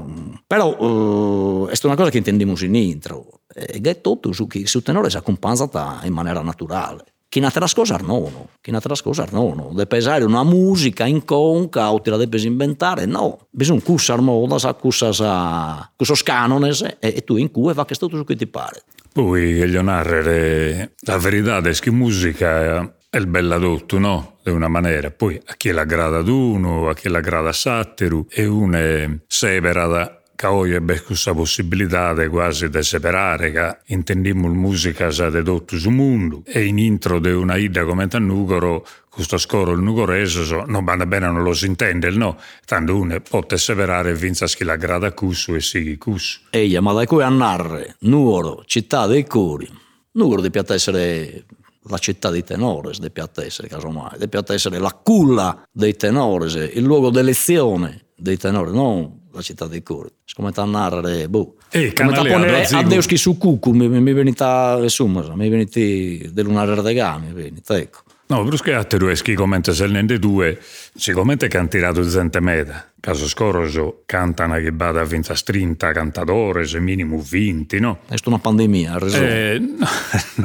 però 0.46 0.76
uh, 0.76 1.68
è 1.68 1.78
una 1.82 1.96
cosa 1.96 2.10
che 2.10 2.18
intendiamo 2.18 2.54
in 2.60 2.74
intro, 2.74 3.40
e 3.54 3.80
è 3.80 4.00
tutto 4.00 4.32
su 4.32 4.46
che 4.46 4.66
su 4.66 4.82
tenore 4.82 5.10
si 5.10 5.16
accompagna 5.16 6.00
in 6.04 6.12
maniera 6.12 6.40
naturale. 6.42 7.04
Chi 7.28 7.38
un'altra 7.38 7.66
cosa 7.72 7.96
non, 7.98 8.32
chi 8.60 8.70
un'altra 8.70 8.94
cosa 9.00 9.24
non, 9.30 9.68
deve 9.70 9.86
pesare 9.86 10.24
una 10.24 10.42
musica 10.42 11.06
in 11.06 11.24
conca 11.24 11.92
o 11.92 12.00
te 12.00 12.10
la 12.10 12.16
deve 12.16 12.40
inventare, 12.40 13.06
no, 13.06 13.46
bisogna 13.50 13.82
cussare 13.82 14.20
moda, 14.20 14.58
sa 14.58 14.74
cussa 14.74 15.12
sa, 15.12 15.92
cussos 15.94 16.24
canones 16.24 16.82
e, 16.82 16.96
e 16.98 17.22
tu 17.22 17.36
in 17.36 17.52
cui 17.52 17.72
fa 17.72 17.84
che 17.84 17.94
tutto 17.94 18.16
su 18.16 18.24
che 18.24 18.34
ti 18.34 18.48
pare. 18.48 18.82
Poi, 19.12 19.64
Leonardo, 19.68 20.90
la 21.00 21.18
verità 21.18 21.58
è 21.58 21.72
che 21.72 21.90
musica 21.92 22.92
è 23.10 23.16
il 23.16 23.26
bella 23.26 23.58
tutto, 23.58 23.98
no? 23.98 24.36
Di 24.44 24.50
una 24.50 24.68
maniera. 24.68 25.10
Poi 25.10 25.38
a 25.44 25.54
chi 25.56 25.72
l'aggrada 25.72 26.22
d'uno, 26.22 26.88
a 26.88 26.94
chi 26.94 27.08
l'aggrada 27.08 27.52
sattiru, 27.52 28.26
e 28.30 28.46
uno 28.46 29.18
severa 29.26 29.86
da 29.86 30.14
oggi 30.42 30.72
è 30.72 31.02
questa 31.02 31.34
possibilità 31.34 32.14
di 32.14 32.28
quasi 32.28 32.70
di 32.70 32.82
separare, 32.84 33.50
che 33.50 33.78
intendiamo 33.92 34.46
musica 34.46 35.08
di 35.08 35.42
tutto 35.42 35.74
il 35.74 35.90
mondo, 35.90 36.42
e 36.46 36.64
in 36.64 36.78
intro 36.78 37.18
di 37.18 37.32
una 37.32 37.56
ida 37.56 37.84
come 37.84 38.06
Tannugoro, 38.06 38.86
questo 39.10 39.38
scoro 39.38 39.72
il 39.72 39.80
nugorese 39.80 40.44
so, 40.44 40.62
non 40.66 40.84
va 40.84 40.96
bene, 41.04 41.26
non 41.26 41.42
lo 41.42 41.52
si 41.52 41.66
intende, 41.66 42.10
no? 42.10 42.38
Tanto 42.64 42.96
uno 42.96 43.20
può 43.20 43.44
separare 43.52 44.14
finza 44.14 44.46
che 44.46 44.62
la 44.62 44.76
grada 44.76 45.12
cussu 45.12 45.54
e 45.54 45.60
sigui 45.60 45.98
cussu. 45.98 46.42
Eia, 46.50 46.80
ma 46.80 46.92
da 46.92 47.04
cui 47.06 47.24
a 47.24 47.28
narre, 47.28 47.96
Nuoro, 48.02 48.62
città 48.66 49.06
dei 49.06 49.26
cori, 49.26 49.68
Nuoro 50.12 50.40
deve 50.40 50.64
essere 50.68 51.44
la 51.88 51.98
città 51.98 52.30
dei 52.30 52.44
tenores 52.44 52.98
di 52.98 53.10
Piattesere, 53.10 53.68
casomai, 53.68 54.18
di 54.18 54.28
Piattesere 54.28 54.78
la 54.78 54.92
culla 55.02 55.62
dei 55.70 55.96
tenores, 55.96 56.54
il 56.54 56.82
luogo 56.82 57.10
d'elezione 57.10 58.06
dei 58.16 58.36
tenori, 58.36 58.72
non 58.72 59.28
la 59.32 59.40
città 59.40 59.66
dei 59.66 59.82
cori. 59.82 60.10
Come 60.34 60.50
a 60.54 60.64
narrare, 60.64 61.28
boh. 61.28 61.56
E 61.70 61.92
come 61.92 62.16
a 62.16 62.22
ponere 62.22 62.64
a 62.64 62.82
Deuschi 62.82 63.16
su 63.16 63.38
cucu, 63.38 63.70
mi, 63.70 63.88
mi 63.88 64.12
venuta, 64.12 64.78
insomma, 64.80 65.22
mi 65.34 65.46
è 65.46 65.50
venuta 65.50 66.32
dell'unare 66.32 66.80
regami, 66.80 67.32
venuta, 67.32 67.76
ecco. 67.78 68.00
No, 68.30 68.44
perché 68.44 68.74
a 68.74 68.84
te 68.84 68.96
che 68.96 69.34
commenta 69.34 69.72
se 69.72 69.88
ne 69.88 70.04
due, 70.04 70.56
sicuramente 70.94 71.48
che 71.48 71.58
hanno 71.58 71.66
tirato 71.66 72.08
gente 72.08 72.38
meta. 72.38 72.92
Caso 73.00 73.26
scorso 73.26 74.04
cantano 74.06 74.54
che 74.54 74.70
vada 74.72 75.00
a 75.00 75.04
30 75.04 75.90
cantatori, 75.90 76.64
se 76.64 76.78
minimo 76.78 77.20
20, 77.28 77.80
no? 77.80 77.98
È 78.08 78.14
una 78.26 78.38
pandemia, 78.38 78.98
eh, 78.98 79.58
no, 79.58 79.88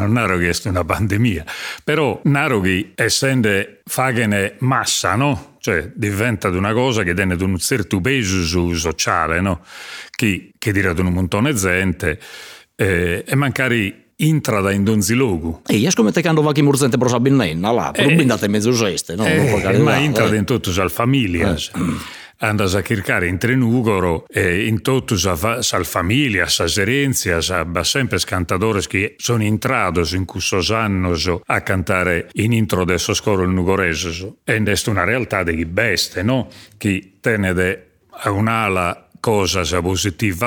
non 0.08 0.18
è 0.18 0.38
che 0.40 0.50
è 0.50 0.68
una 0.70 0.84
pandemia, 0.84 1.46
però 1.84 2.20
naro 2.24 2.60
che 2.62 2.94
essendo 2.96 3.50
fagene 3.84 4.56
massa, 4.60 5.14
no? 5.16 5.58
Cioè 5.60 5.92
diventa 5.94 6.48
una 6.50 6.74
cosa 6.74 7.04
che 7.04 7.14
tiene 7.14 7.36
un 7.36 7.58
certo 7.60 8.02
peso 8.02 8.74
sociale, 8.74 9.42
no? 9.42 9.62
Che, 10.10 10.50
che 10.58 10.74
tira 10.74 10.92
un 10.98 11.14
montone 11.14 11.54
di 11.54 11.60
gente 11.60 12.20
eh, 12.76 13.24
e 13.28 13.36
magari 13.36 14.05
intrada 14.18 14.72
in 14.72 14.84
donzilogu. 14.84 15.62
E 15.66 15.76
io 15.76 15.90
scommetto 15.90 16.22
che 16.22 16.28
hanno 16.28 16.42
vacchi 16.42 16.62
murzente 16.62 16.98
probabilmente, 16.98 17.68
là, 17.72 17.92
però 17.92 18.10
eh, 18.10 18.20
andate 18.20 18.48
mezzo 18.48 18.72
geste, 18.72 19.16
no? 19.16 19.26
Eh, 19.26 19.78
ma 19.80 19.98
intrada 19.98 20.34
eh. 20.34 20.38
in 20.38 20.46
tutte 20.46 20.72
le 20.72 20.90
famiglie. 20.90 21.52
Eh. 21.52 22.14
Andas 22.38 22.76
a 22.76 22.82
cercare 22.82 23.28
in 23.28 23.38
Trenugoro 23.38 24.26
e 24.28 24.66
in 24.68 24.82
tutte 24.82 25.16
le 25.16 25.84
famiglie, 25.86 26.46
le 26.46 26.82
erenzia, 26.82 27.38
ha 27.38 27.84
sempre 27.84 28.20
cantatori 28.20 28.86
che 28.88 29.16
sono 29.18 29.44
entrados 29.44 30.12
in 30.12 30.26
questo 30.26 30.60
anno 30.76 31.16
a 31.46 31.62
cantare 31.62 32.28
in 32.34 32.52
intro 32.52 32.82
adesso 32.82 33.14
scoro 33.14 33.44
il 33.44 33.52
nugorese. 33.52 34.34
E 34.44 34.62
è 34.62 34.90
una 34.90 35.06
realtà 35.06 35.44
di 35.44 35.66
beste, 35.66 36.24
no? 36.24 36.50
Che 36.78 37.14
tiene 37.22 37.84
a 38.10 38.32
un'ala 38.32 39.05
cosa 39.26 39.64
sia 39.64 39.82
positiva 39.82 40.46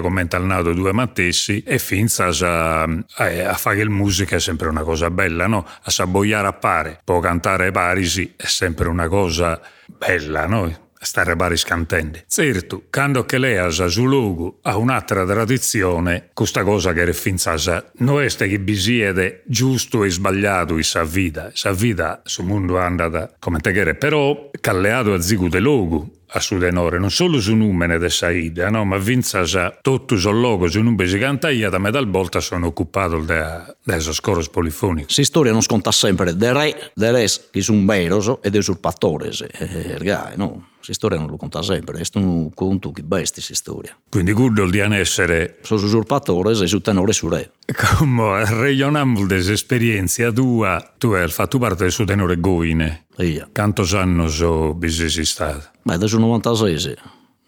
commenta 0.00 0.36
al 0.36 0.44
nato 0.44 0.72
due 0.72 0.92
mattessi 0.92 1.64
e 1.66 1.80
finza 1.80 2.26
a, 2.26 2.82
a, 2.82 3.24
a 3.24 3.54
fare 3.54 3.80
il 3.80 3.88
musica 3.88 4.36
è 4.36 4.38
sempre 4.38 4.68
una 4.68 4.84
cosa 4.84 5.10
bella, 5.10 5.48
no? 5.48 5.66
A 5.82 5.90
sabboiare 5.90 6.46
a 6.46 6.52
pare, 6.52 7.00
può 7.02 7.18
cantare 7.18 7.72
Parisi 7.72 8.34
è 8.36 8.46
sempre 8.46 8.86
una 8.86 9.08
cosa 9.08 9.60
bella, 9.86 10.46
no? 10.46 10.90
stare 11.02 11.34
pari 11.34 11.56
scantende. 11.56 12.24
Certo, 12.28 12.82
quando 12.90 13.24
che 13.24 13.38
lei 13.38 13.56
ha 13.56 13.70
su 13.70 14.04
luogo 14.04 14.58
a 14.62 14.76
un'altra 14.76 15.24
tradizione, 15.24 16.28
questa 16.34 16.62
cosa 16.62 16.92
che 16.92 17.02
è 17.02 17.12
finzasa 17.12 17.90
non 17.98 18.22
è 18.22 18.28
che 18.28 18.60
bisiede 18.60 19.42
giusto 19.46 20.04
e 20.04 20.10
sbagliato 20.10 20.76
in 20.76 20.84
sa 20.84 21.02
vita. 21.02 21.50
Sa 21.54 21.72
vita 21.72 22.20
sul 22.24 22.44
mondo 22.44 22.78
è 22.78 22.82
andata 22.82 23.34
come 23.38 23.58
te 23.60 23.72
che 23.72 23.94
però 23.94 24.50
calleato 24.60 25.14
a 25.14 25.20
zigu 25.20 25.48
de 25.48 25.58
logo 25.58 26.10
a 26.32 26.40
Sudenore, 26.40 26.98
non 26.98 27.10
solo 27.10 27.40
su 27.40 27.54
numene 27.54 27.98
de 27.98 28.10
saida, 28.10 28.70
no? 28.70 28.84
ma 28.84 28.98
vinza 28.98 29.44
sa 29.44 29.76
tutto 29.80 30.16
sul 30.16 30.38
logo 30.38 30.68
su 30.68 30.80
canta 31.18 31.50
io 31.50 31.70
da 31.70 31.78
me 31.78 31.90
dal 31.90 32.08
volta 32.08 32.40
sono 32.40 32.66
occupato 32.66 33.20
da 33.20 33.74
esos 33.86 34.16
scoros 34.16 34.48
polifonici. 34.48 35.12
Si 35.12 35.24
storia 35.24 35.52
non 35.52 35.62
sconta 35.62 35.90
sempre 35.90 36.36
de 36.36 36.52
re, 36.52 36.92
de 36.94 37.10
res 37.10 37.48
che 37.50 37.60
sono 37.62 37.84
veros 37.84 38.38
ed 38.42 38.54
usurpatores, 38.54 39.42
eh, 39.42 39.92
ergai, 39.92 40.36
no? 40.36 40.68
Si 40.80 40.94
storia 40.94 41.18
non 41.18 41.28
lo 41.28 41.36
conta 41.36 41.62
sempre, 41.62 42.00
è 42.00 42.04
un 42.14 42.54
conto 42.54 42.90
che 42.90 43.02
besti 43.02 43.42
si 43.42 43.54
storia. 43.54 43.94
Quindi 44.08 44.32
Guddol 44.32 44.70
di 44.70 44.78
essere... 44.78 45.58
Sono 45.60 45.82
usurpatores 45.84 46.62
e 46.62 46.66
su 46.66 46.80
tenore 46.80 47.12
su 47.12 47.28
re. 47.28 47.52
Come 47.98 48.44
regionammo 48.46 49.26
delle 49.26 49.52
esperienze 49.52 50.24
a 50.24 50.32
tua, 50.32 50.94
tu 50.96 51.12
hai 51.12 51.28
fatto 51.28 51.58
parte 51.58 51.82
del 51.82 51.92
suo 51.92 52.04
tenore 52.04 52.40
goine. 52.40 53.04
Iya. 53.20 53.48
Quanto 53.52 53.84
anni 53.96 54.28
so 54.28 54.74
bisesi 54.74 55.24
stato? 55.24 55.70
Beh, 55.82 55.94
adesso 55.94 56.18
96. 56.18 56.96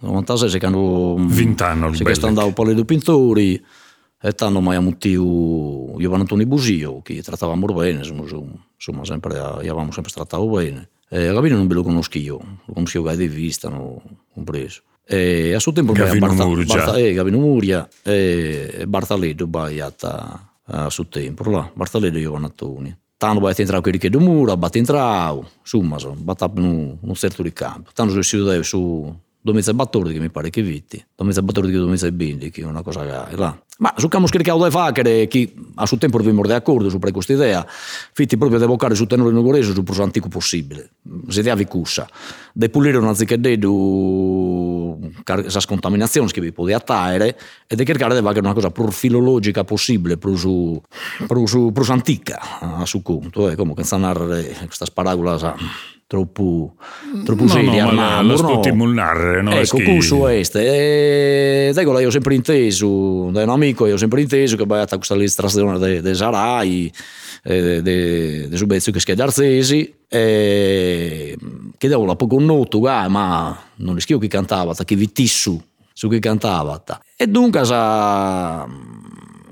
96 0.00 0.58
che 0.58 0.66
hanno... 0.66 1.16
20 1.18 1.62
anni. 1.62 1.96
Sì, 1.96 2.04
che 2.04 2.14
stanno 2.14 2.34
da 2.34 2.44
un 2.44 2.52
po' 2.52 2.70
di 2.72 2.84
pittori 2.84 3.64
e 4.20 4.32
tanto 4.32 4.60
mai 4.60 4.76
avuto 4.76 5.08
Giovanni 5.98 6.22
Antonio 6.22 6.46
Busio, 6.46 7.00
che 7.02 7.22
trattavamo 7.22 7.66
bene, 7.66 7.98
insomma, 7.98 9.04
sempre, 9.04 9.38
avevamo 9.38 9.90
sempre 9.90 10.12
trattato 10.12 10.46
bene. 10.46 10.90
Eh, 11.08 11.32
Gavino 11.32 11.56
non 11.56 11.66
me 11.66 11.74
lo 11.74 11.82
conosco 11.82 12.18
io, 12.18 12.38
lo 12.64 12.72
conosco 12.72 13.00
io 13.06 13.16
di 13.16 13.28
vista, 13.28 13.68
no, 13.68 14.00
compreso. 14.32 14.82
E 15.04 15.52
a 15.52 15.58
suo 15.58 15.72
tempo 15.72 15.92
Gavino 15.92 16.26
Barta, 16.26 16.46
Murgia. 16.46 16.76
Barta, 16.76 16.96
eh, 16.96 17.12
Gavino 17.12 17.38
Muria 17.38 17.88
e 18.02 18.84
Bartaledo 18.86 19.46
baiata 19.46 20.54
a 20.64 20.88
suo 20.88 21.06
tempo, 21.08 21.50
là. 21.50 21.70
Bartaledo 21.74 22.16
e 22.16 22.20
Giovanni 22.20 22.44
Antonio. 22.46 22.96
Tanto 23.22 23.38
vai 23.38 23.54
entrare 23.56 23.80
quelli 23.80 23.98
che 23.98 24.10
do 24.10 24.18
mura, 24.18 24.56
batte 24.56 24.78
entrare, 24.78 25.38
insomma, 25.60 25.96
batte 26.16 26.50
in 26.56 26.96
un 27.00 27.14
certo 27.14 27.44
di 27.44 27.52
campo. 27.52 27.90
Tanto 27.94 28.20
si 28.20 28.30
chiudeva 28.30 28.60
su 28.64 29.16
Domizia 29.40 29.72
Battordi 29.72 30.12
che 30.12 30.18
mi 30.18 30.28
pare 30.28 30.50
che 30.50 30.60
vitti, 30.60 31.04
Domizia 31.14 31.40
Battordi 31.40 31.70
che 31.70 31.78
Domizia 31.78 32.10
Bindi, 32.10 32.50
che 32.50 32.62
è 32.62 32.64
una 32.64 32.82
cosa 32.82 33.04
che 33.04 33.32
è 33.32 33.36
là. 33.36 33.56
Ma 33.78 33.94
su 33.96 34.08
come 34.08 34.26
scricchiamo 34.26 34.58
da 34.58 34.70
facere, 34.70 35.28
che 35.28 35.54
a 35.76 35.86
suo 35.86 35.98
tempo 35.98 36.18
dobbiamo 36.18 36.42
d'accordo 36.42 36.88
su 36.88 36.98
questa 36.98 37.32
idea, 37.32 37.64
fitti 38.12 38.36
proprio 38.36 38.58
di 38.58 38.64
evocare 38.64 38.96
sul 38.96 39.06
tenore 39.06 39.30
nugorese 39.30 39.72
sul 39.72 39.84
più 39.84 40.02
antico 40.02 40.26
possibile. 40.26 40.90
Ti 41.32 41.64
cussa, 41.64 42.06
di 42.52 42.68
pulire 42.68 42.98
una 42.98 43.14
zicchededo 43.14 44.98
questa 45.24 45.60
scontaminazione 45.60 46.30
che 46.30 46.40
vi 46.40 46.52
può 46.52 46.66
attare 46.74 47.38
e 47.66 47.74
di 47.74 47.84
cercare 47.86 48.14
di 48.14 48.22
fare 48.22 48.38
una 48.40 48.52
cosa 48.52 48.70
più 48.70 48.90
filologica 48.90 49.64
possibile, 49.64 50.18
più, 50.18 50.36
su, 50.36 50.80
più, 51.26 51.46
su, 51.46 51.72
più 51.72 51.92
antica 51.92 52.60
a 52.60 52.84
suo 52.86 53.02
conto, 53.02 53.48
eh, 53.48 53.56
come 53.56 53.72
senza 53.76 53.96
narrare 53.96 54.42
questa 54.66 54.84
sparagola 54.84 55.36
troppo, 56.12 56.74
troppo 57.24 57.44
no, 57.44 57.48
seria. 57.48 57.84
No, 57.86 57.92
ma 57.92 58.20
lo 58.20 58.36
no. 58.40 58.62
stimolare, 58.62 59.40
no? 59.40 59.52
Ecco, 59.52 59.78
che... 59.78 59.84
questo 59.84 60.28
è. 60.28 60.42
E, 60.52 61.72
ecco, 61.74 61.98
io 61.98 62.08
ho 62.08 62.10
sempre 62.10 62.34
inteso, 62.34 63.30
da 63.30 63.42
un 63.42 63.48
amico, 63.48 63.86
io 63.86 63.94
ho 63.94 63.98
sempre 63.98 64.20
inteso 64.20 64.56
che 64.56 64.66
vai 64.66 64.82
a 64.82 64.86
questa 64.86 65.14
illustrazione 65.14 65.78
dei 65.78 66.14
Sarai, 66.14 66.92
dei 67.42 68.48
Subezio 68.52 68.92
che 68.92 69.00
scheda 69.00 69.24
Arzesi, 69.24 69.94
e, 70.08 71.36
che 71.76 71.88
devo 71.88 72.04
la 72.04 72.16
poco 72.16 72.38
noto, 72.38 72.80
ma 72.80 73.58
non 73.76 73.94
rischio 73.94 74.18
chi 74.18 74.28
cantava, 74.28 74.74
chi 74.74 74.94
vittissu 74.94 75.60
su 75.92 76.08
chi 76.08 76.18
cantava. 76.20 76.82
E 77.16 77.26
dunque, 77.26 77.64
sa 77.64 78.66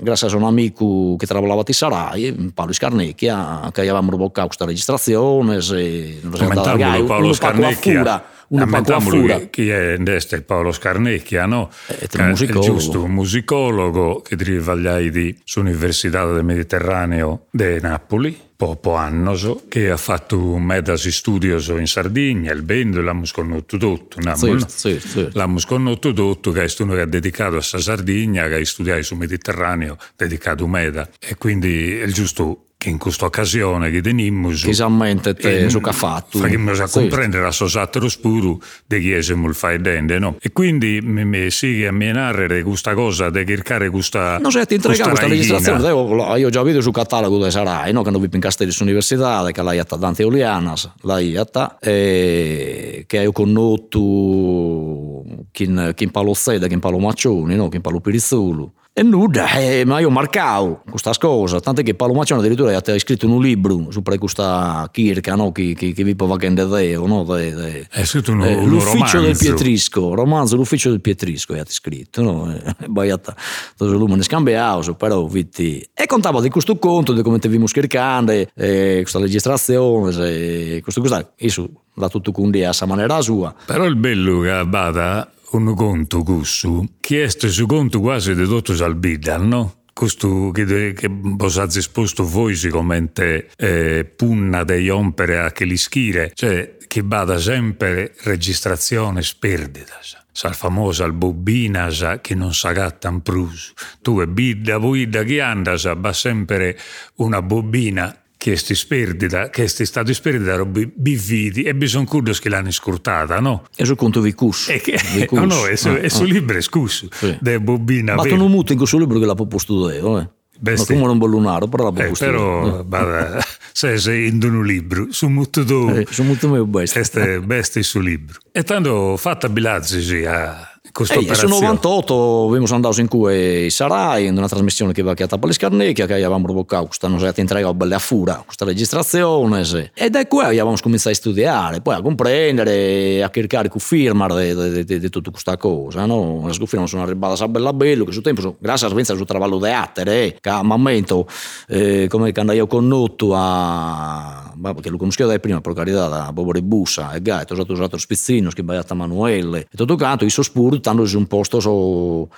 grazie 0.01 0.29
a 0.29 0.37
un 0.37 0.45
amico 0.45 1.17
che 1.17 1.27
lavorava 1.29 1.61
a 1.61 1.73
Sarai, 1.73 2.51
Paolo 2.55 2.73
Scarnecchia, 2.73 3.69
che 3.73 3.81
avevamo 3.81 4.11
reboccato 4.11 4.47
questa 4.47 4.65
registrazione. 4.65 5.61
Se, 5.61 6.21
Commentavolo 6.23 7.05
Paolo 7.05 7.33
Scarnecchia. 7.33 8.25
Uno 8.51 8.65
Ammettiamolo 8.65 9.49
chi 9.49 9.69
è 9.69 9.95
in 9.97 10.45
Paolo 10.45 10.73
Scarnecchia, 10.73 11.47
no? 11.47 11.71
È 11.87 12.09
un 12.19 12.29
musicologo. 12.31 12.67
giusto, 12.67 13.05
un 13.05 13.13
musicologo 13.13 14.23
che 14.23 14.35
travagliai 14.35 15.11
di 15.11 15.39
Università 15.55 16.25
del 16.33 16.43
Mediterraneo 16.43 17.47
di 17.53 17.81
Napoli, 17.81 18.37
poco 18.57 18.97
annos, 18.97 19.55
che 19.69 19.89
ha 19.89 19.97
fatto 19.97 20.37
un 20.37 20.65
medasi 20.65 21.13
studios 21.13 21.69
in 21.69 21.87
Sardegna, 21.87 22.53
il 22.53 22.63
bendo, 22.63 23.01
l'hanno 23.01 23.25
sconosciuto 23.25 23.77
tutto. 23.77 24.19
Sì, 24.35 24.59
sì, 24.67 24.99
sì. 24.99 25.29
L'hanno 25.33 25.59
sconosciuto 25.59 26.13
tutto, 26.13 26.51
che 26.51 26.65
è 26.65 26.69
uno 26.79 26.95
che 26.95 27.03
ha 27.03 27.07
dedicato 27.07 27.57
a 27.57 27.63
Sardegna, 27.63 28.49
che 28.49 28.57
ha 28.57 28.65
studiato 28.65 29.03
sul 29.03 29.19
Mediterraneo, 29.19 29.97
dedicato 30.17 30.65
a 30.65 30.69
Meda. 30.69 31.09
E 31.21 31.37
quindi 31.37 31.97
è 31.99 32.07
giusto 32.09 32.65
che 32.81 32.89
in 32.89 32.97
questa 32.97 33.27
occasione 33.27 33.91
che 33.91 34.01
teniamo 34.01 34.49
esattamente 34.49 35.35
te 35.35 35.69
su 35.69 35.83
che 35.83 35.91
ha 35.91 35.93
fatto 35.93 36.39
facciamo 36.39 36.71
a 36.71 36.89
comprendere 36.89 37.43
la 37.43 37.51
sosatero 37.51 38.09
spuru 38.09 38.59
di 38.87 39.01
chi 39.01 39.23
siamo 39.23 39.49
il 39.49 39.55
fai 39.55 39.83
dente 39.83 40.19
no? 40.19 40.39
e 40.41 40.51
quindi 40.51 41.01
mi, 41.03 41.27
mi 41.27 41.47
a 41.87 41.93
me 41.93 42.11
narrare 42.11 42.63
questa 42.63 42.95
cosa 42.95 43.29
di 43.29 43.45
cercare 43.47 43.91
questa 43.91 44.39
no 44.39 44.49
se 44.49 44.65
ti 44.65 44.77
entrega 44.77 45.09
questa, 45.09 45.27
registrazione 45.27 45.87
io, 45.89 46.37
io 46.37 46.49
già 46.49 46.63
vedo 46.63 46.81
sul 46.81 46.93
catalogo 46.93 47.45
di 47.45 47.51
Sarai 47.51 47.93
no? 47.93 48.01
che 48.01 48.11
non 48.11 48.19
vi 48.19 48.31
in 48.33 48.41
Castelli 48.41 48.75
Università 48.81 49.47
che 49.53 49.61
l'hai 49.63 49.79
atta 49.79 49.97
Dante 49.97 50.25
Olianas 50.25 50.91
l'hai 51.03 51.37
atta 51.37 51.77
e 51.79 53.05
che 53.07 53.27
ho 53.27 53.33
conosciuto 53.33 55.25
chi 55.51 55.65
in 55.65 56.11
Palo 56.11 56.33
Sede 56.33 56.67
chi 56.67 56.73
in 56.73 56.81
Palo 56.81 56.99
Maccioni 56.99 57.57
no? 57.57 57.69
chi 57.69 57.77
in 57.77 57.83
Palo 57.83 58.01
Pirizzolo 58.01 58.73
e 58.93 59.05
nulla, 59.05 59.53
eh, 59.53 59.85
ma 59.85 60.01
io 60.01 60.11
marcavo 60.11 60.83
questa 60.91 61.13
cosa, 61.17 61.61
tanto 61.61 61.81
che 61.83 61.95
Paolo 61.95 62.13
Macciano 62.13 62.41
addirittura 62.41 62.77
ha 62.77 62.99
scritto 62.99 63.27
un 63.27 63.41
libro 63.41 63.87
su 63.91 64.03
questa 64.03 64.89
kirka 64.93 65.37
no? 65.37 65.53
che, 65.53 65.75
che, 65.75 65.93
che 65.93 66.03
vi 66.03 66.17
può 66.17 66.27
vendere 66.27 66.69
Deo, 66.69 67.07
no? 67.07 67.23
de, 67.23 67.55
de, 67.55 67.87
è 67.89 68.05
scritto 68.05 68.33
un, 68.33 68.43
eh, 68.43 68.57
un 68.57 68.69
l'ufficio 68.69 68.95
romanzo. 68.95 69.21
del 69.21 69.37
Pietrisco, 69.37 70.15
romanzo 70.15 70.57
l'ufficio 70.57 70.91
del 70.91 71.01
Pietrisco, 71.01 71.55
ha 71.55 71.65
scritto, 71.67 72.23
no? 72.23 72.59
Baiata, 72.89 73.35
tutto 73.77 73.93
l'uomo 73.93 74.21
scambiato, 74.23 74.95
però 74.95 75.25
vitti. 75.25 75.89
e 75.95 76.07
contava 76.07 76.41
di 76.41 76.51
questo 76.51 76.77
conto, 76.77 77.13
di 77.13 77.23
come 77.23 77.39
ti 77.39 77.47
vimmo 77.47 77.69
scherzando, 77.69 78.33
eh, 78.33 78.99
questa 79.03 79.21
registrazione, 79.21 80.11
eh, 80.29 80.81
questo, 80.83 81.01
questo, 81.01 81.33
io 81.37 81.71
da 81.95 82.09
tutto 82.09 82.33
con 82.33 82.51
a 82.55 82.73
sa 82.73 82.87
maniera 82.87 83.21
sua. 83.21 83.55
Però 83.67 83.85
il 83.85 83.95
bello 83.95 84.41
che 84.41 84.65
bada 84.67 85.31
un 85.53 85.75
conto 85.75 86.23
cussu, 86.23 86.97
che 87.01 87.25
è 87.25 87.29
su 87.29 87.67
conto 87.67 88.01
quasi 88.01 88.35
di 88.35 88.45
tutto 88.45 88.75
salbidal, 88.75 89.47
no? 89.47 89.75
Questo 89.93 90.51
che, 90.51 90.93
che 90.95 91.07
ha 91.09 91.65
esposto 91.75 92.25
voi 92.25 92.55
sicuramente 92.55 93.51
eh, 93.57 94.05
punna 94.05 94.65
dei 94.65 94.89
ompere 94.89 95.41
a 95.41 95.51
che 95.51 95.65
li 95.65 95.77
schire, 95.77 96.33
cioè 96.35 96.77
che 96.87 97.05
bada 97.05 97.39
sempre 97.39 98.15
registrazione 98.23 99.23
sperditas 99.23 100.19
sa 100.33 100.53
famosa 100.53 101.11
bobina 101.11 101.91
che 102.21 102.35
non 102.35 102.55
s'agattan 102.55 103.21
prus. 103.21 103.73
Tu 104.01 104.21
e 104.21 104.27
bidda, 104.27 104.79
buida 104.79 105.23
che 105.23 105.41
andas, 105.41 105.93
va 105.97 106.13
sempre 106.13 106.79
una 107.17 107.43
bobina 107.43 108.15
che 108.41 108.57
sti 108.57 108.75
sperdita, 108.75 109.51
che 109.51 109.69
sti 109.69 109.85
stato 109.85 110.15
sperdita 110.15 110.57
robi 110.57 110.91
bividi 110.91 111.65
e 111.65 111.75
bisogna 111.75 112.07
curdos 112.07 112.39
che 112.39 112.49
l'hanno 112.49 112.71
scurtata, 112.71 113.39
no? 113.39 113.65
E 113.77 113.85
su 113.85 113.95
conto 113.97 114.23
vi 114.23 114.33
cus. 114.33 114.71
E 114.71 114.81
che, 114.81 114.99
no, 115.33 115.45
no, 115.45 115.67
è 115.67 115.77
su, 115.77 115.89
ah, 115.89 115.99
è 115.99 116.09
su 116.09 116.23
ah. 116.23 116.27
libro 116.27 116.57
è 116.57 116.63
scus, 116.63 117.07
sì. 117.11 117.37
de 117.39 117.61
bobina. 117.61 118.15
Ma 118.15 118.23
tu 118.23 118.37
non 118.37 118.51
muti 118.51 118.73
in 118.73 118.79
questo 118.79 118.97
libro 118.97 119.19
che 119.19 119.27
l'ha 119.27 119.35
proposto 119.35 119.91
io, 119.91 120.19
eh? 120.19 120.29
Besti. 120.59 120.93
Ma 120.93 121.01
come 121.01 121.11
non 121.11 121.19
bollunaro, 121.19 121.69
però 121.69 121.91
la 121.91 122.03
eh, 122.03 122.13
però, 122.19 122.83
bada, 122.83 123.45
se 123.73 123.99
sei 123.99 124.29
in 124.29 124.43
un 124.43 124.65
libro, 124.65 125.09
su 125.11 125.29
molto 125.29 125.63
tu. 125.63 125.91
Eh, 125.91 126.07
su 126.09 126.23
molto 126.23 126.49
mio 126.49 126.65
bestia. 126.65 127.01
Queste 127.01 127.41
bestie 127.41 127.83
sul 127.83 128.05
libro. 128.05 128.39
E 128.53 128.63
tanto 128.63 129.19
fatta 129.19 129.51
bilazzi 129.51 130.01
sì, 130.01 130.25
a 130.25 130.67
Ehi, 130.93 131.19
operazione. 131.19 131.55
98 131.55 132.47
abbiamo 132.47 132.67
andato 132.75 133.01
in 133.01 133.09
cui 133.09 133.71
Sarai 133.71 134.27
in 134.27 134.37
una 134.37 134.49
trasmissione 134.49 134.93
che 134.93 135.03
va 135.03 135.15
chiamata 135.15 135.39
per 135.39 135.49
le 135.49 135.55
scarnecchie 135.55 136.07
che 136.07 136.13
avevamo 136.13 136.45
provocato 136.45 136.87
questa 136.87 137.09
nostra 137.09 137.33
entrega 137.35 137.73
belle 137.73 137.95
a 137.95 137.99
fura 137.99 138.43
questa 138.45 138.65
registrazione 138.65 139.65
sì. 139.65 139.91
e 139.95 140.11
da 140.11 140.27
qui 140.27 140.45
abbiamo 140.45 140.75
cominciato 140.81 141.11
a 141.11 141.15
studiare 141.15 141.81
poi 141.81 141.95
a 141.95 142.03
comprendere 142.03 143.23
a 143.23 143.31
cercare 143.33 143.69
con 143.69 143.81
firma 143.81 144.27
di, 144.27 144.85
di, 144.85 144.99
di, 144.99 145.09
tutta 145.09 145.31
questa 145.31 145.57
cosa 145.57 146.05
no? 146.07 146.47
le 146.47 146.67
firme 146.67 146.87
sono 146.87 147.03
arrivate 147.03 147.43
a 147.43 147.49
bella 147.49 147.73
bello 147.73 148.05
che 148.05 148.13
su 148.13 148.21
tempo 148.21 148.41
sono, 148.41 148.57
grazie 148.59 148.89
a 148.89 148.91
Svenza 148.91 149.15
sul 149.15 149.27
traballo 149.27 149.59
di 149.59 149.69
attere 149.69 150.25
eh, 150.25 150.39
che 150.41 150.49
a 150.49 150.63
momento 150.63 151.27
eh, 151.69 152.09
come 152.09 152.33
quando 152.33 152.53
io 152.53 152.67
conosco 152.67 153.35
a 153.35 154.40
ma, 154.61 154.75
che 154.75 154.91
lo 154.91 154.99
conoscevo 154.99 155.29
dai 155.29 155.41
prima, 155.41 155.61
Procarietà, 155.61 156.07
da 156.09 156.33
Bobore 156.33 156.63
Bussa, 156.63 157.13
e 157.13 157.23
Gaeto, 157.23 157.55
usato 157.55 157.73
usato 157.73 157.97
Spizzino, 157.97 158.51
che 158.51 158.63
baiata 158.63 158.95
Manuele, 158.95 159.61
e 159.61 159.77
tutto 159.77 159.97
quanto, 159.97 160.25
i 160.25 160.31
sospur, 160.31 160.79
tanto 160.81 161.05
un 161.17 161.27
posto 161.27 161.61
so, 161.61 162.29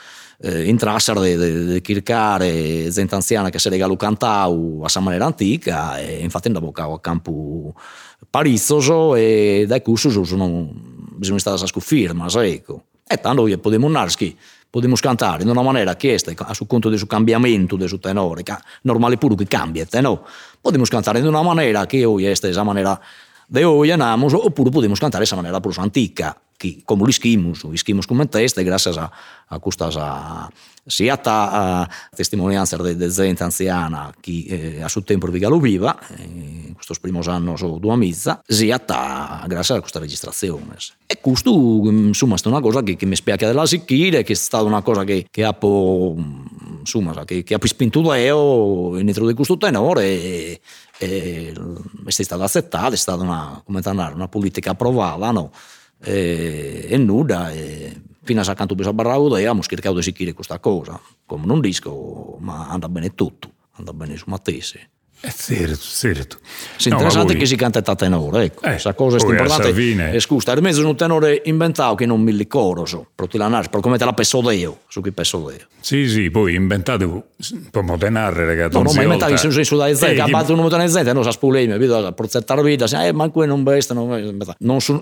eh, 0.40 0.68
in 0.68 0.76
Trassar 0.76 1.20
di 1.20 1.82
cercare 1.82 2.88
gente 2.90 3.14
anziana 3.14 3.50
che 3.50 3.58
se 3.58 3.68
regalo 3.68 3.96
cantau 3.96 4.82
a 4.85 4.88
sa 4.88 5.00
maniera 5.00 5.26
antica, 5.26 5.98
e 5.98 6.22
infatti 6.22 6.46
andavo 6.46 6.72
a 6.72 7.00
campo 7.00 7.74
parizzoso 8.30 9.16
e 9.16 9.64
dai 9.66 9.82
curso 9.82 10.24
sono, 10.24 10.72
sono 11.20 11.38
state 11.38 11.62
a 11.62 11.66
scuffirma, 11.66 12.26
ecco. 12.44 12.85
E 13.04 13.18
tanto 13.20 13.46
io 13.46 13.58
potevo 13.58 13.87
andare, 13.87 14.11
podemos 14.72 15.02
cantare 15.02 15.42
in 15.42 15.50
una 15.50 15.61
maniera 15.61 15.96
che 15.96 16.14
a 16.14 16.54
su 16.54 16.66
conto 16.66 16.88
del 16.88 16.96
suo 16.96 17.06
cambiamento 17.06 17.76
del 17.76 17.88
suo 17.88 17.98
tenore 17.98 18.42
che 18.42 18.56
normale 18.82 19.18
pure 19.18 19.35
che 19.35 19.46
cambia 19.46 19.87
no? 20.00 20.24
podemos 20.62 20.88
cantare 20.88 21.18
in 21.18 21.26
una 21.26 21.42
maniera 21.42 21.85
che 21.85 22.06
hoy 22.06 22.24
este 22.24 22.48
esa 22.48 22.62
manera 22.62 22.98
de 23.46 23.64
hoy 23.64 23.90
anamos 23.90 24.32
oppure 24.32 24.70
podemos 24.70 24.98
cantare 24.98 25.24
esa 25.24 25.37
manera 25.37 25.61
plus 25.61 25.76
antica 25.76 26.35
che 26.62 26.83
come 26.85 27.05
li 27.07 27.12
schimus 27.12 27.64
li 27.64 27.77
schimus 27.77 28.07
come 28.07 28.29
teste 28.29 28.62
grazie 28.62 28.92
a, 28.92 29.11
a 29.48 29.59
questa 29.59 29.90
sia 30.85 31.20
a 31.22 31.88
testimonianza 32.14 32.77
di 32.77 32.96
de 32.96 33.09
gente 33.09 33.42
anziana 33.42 34.12
che 34.20 34.44
eh, 34.48 34.83
a 34.83 34.88
suo 34.88 35.03
tempo 35.03 35.27
vigalo 35.29 35.59
viva 35.59 35.96
eh, 36.16 36.22
in 36.22 36.75
questo 36.75 36.94
primo 37.01 37.20
anno 37.27 37.57
so 37.57 37.79
due 37.79 37.96
mizza 37.96 38.40
sia 38.46 38.81
a, 38.85 39.44
grazie 39.46 39.77
a 39.77 39.81
questa 39.81 40.01
registrazione. 40.01 40.77
E 41.07 41.20
questo 41.20 41.53
insomma 41.85 42.35
è 42.35 42.48
una 42.48 42.61
cosa 42.61 42.83
che, 42.83 42.96
che 42.96 43.07
mi 43.07 43.14
spiace 43.14 43.46
della 43.46 43.66
sicchire 43.66 44.25
che 44.25 44.33
è 44.33 44.37
stata 44.37 44.64
una 44.64 44.83
cosa 44.83 45.05
che, 45.05 45.27
che 45.31 45.44
ha 45.44 45.57
insomma 45.61 47.25
che, 47.25 47.44
che 47.44 47.55
ha 47.55 47.59
spinto 47.62 48.12
io 48.14 48.96
dentro 48.96 49.27
di 49.27 49.35
questo 49.35 49.57
tenore 49.57 50.05
e, 50.05 50.61
e 50.98 51.53
è 52.05 52.11
stata 52.11 52.42
accettata 52.42 52.92
è 52.92 52.96
stata 52.96 53.22
una, 53.22 53.62
una 53.64 54.29
politica 54.29 54.70
approvata 54.70 55.31
no? 55.31 55.53
E, 56.03 56.87
e 56.88 56.97
nulla 56.99 57.51
e 57.53 58.01
fino 58.23 58.41
a 58.41 58.45
per 58.75 58.93
barraudo 58.93 59.37
e 59.37 59.41
abbiamo 59.41 59.62
cercato 59.62 59.97
di 59.97 60.03
sicchire 60.03 60.33
questa 60.33 60.59
cosa 60.59 61.01
come 61.27 61.47
non 61.47 61.61
disco 61.61 62.37
ma 62.41 62.69
anda 62.69 62.88
bene 62.88 63.15
tutto 63.15 63.51
anda 63.73 63.93
bene 63.93 64.17
su 64.17 64.25
Mattese 64.29 64.91
È 65.24 65.30
certo, 65.30 65.78
certo. 65.80 66.38
Sì, 66.76 66.88
no, 66.88 66.96
interessante 66.96 67.37
che 67.37 67.46
si 67.46 67.54
canta 67.54 67.80
a 67.85 67.94
tenore, 67.94 68.42
ecco. 68.46 68.64
Eh, 68.64 68.70
Questa 68.70 68.92
cosa 68.94 69.18
è 69.18 69.20
importante. 69.20 70.12
E 70.12 70.18
scusa, 70.18 70.52
è 70.52 70.61
mezzo 70.61 70.85
un 70.85 70.96
tenore 70.96 71.42
inventato 71.44 71.94
che 71.94 72.06
non 72.06 72.20
mi 72.20 72.32
ricordo, 72.32 72.85
so, 72.87 73.06
protilanare, 73.14 73.68
per 73.68 73.78
come 73.78 73.98
te 73.98 74.04
la 74.04 74.14
peso 74.14 74.50
io, 74.50 74.80
su 74.88 75.00
chi 75.00 75.12
peso 75.12 75.48
io. 75.52 75.64
Sì, 75.78 76.08
sì, 76.08 76.28
poi 76.28 76.56
inventato, 76.56 77.26
te 77.38 78.11
narrare, 78.11 78.46
ragazzi. 78.46 78.76
No, 78.76 78.82
no, 78.82 78.92
ma 78.92 79.02
inventato 79.02 79.30
in 79.30 79.38
senso 79.38 79.76
da 79.76 79.87
zente, 79.94 80.14
che 80.14 80.20
ha 80.22 80.26
battuto 80.26 80.54
un 80.54 80.58
montone 80.58 80.87
di 80.87 80.92
gente, 80.92 81.12
non 81.12 81.22
sa 81.22 81.30
spulemi, 81.30 81.78
vedo, 81.78 82.12
per 82.12 82.28
zettare 82.28 82.62
vita, 82.64 82.87
eh, 83.04 83.12
ma 83.12 83.28
qui 83.28 83.46
non 83.46 83.62
besta, 83.62 83.94
non, 83.94 84.37
non, 84.58 84.80
su, 84.80 84.92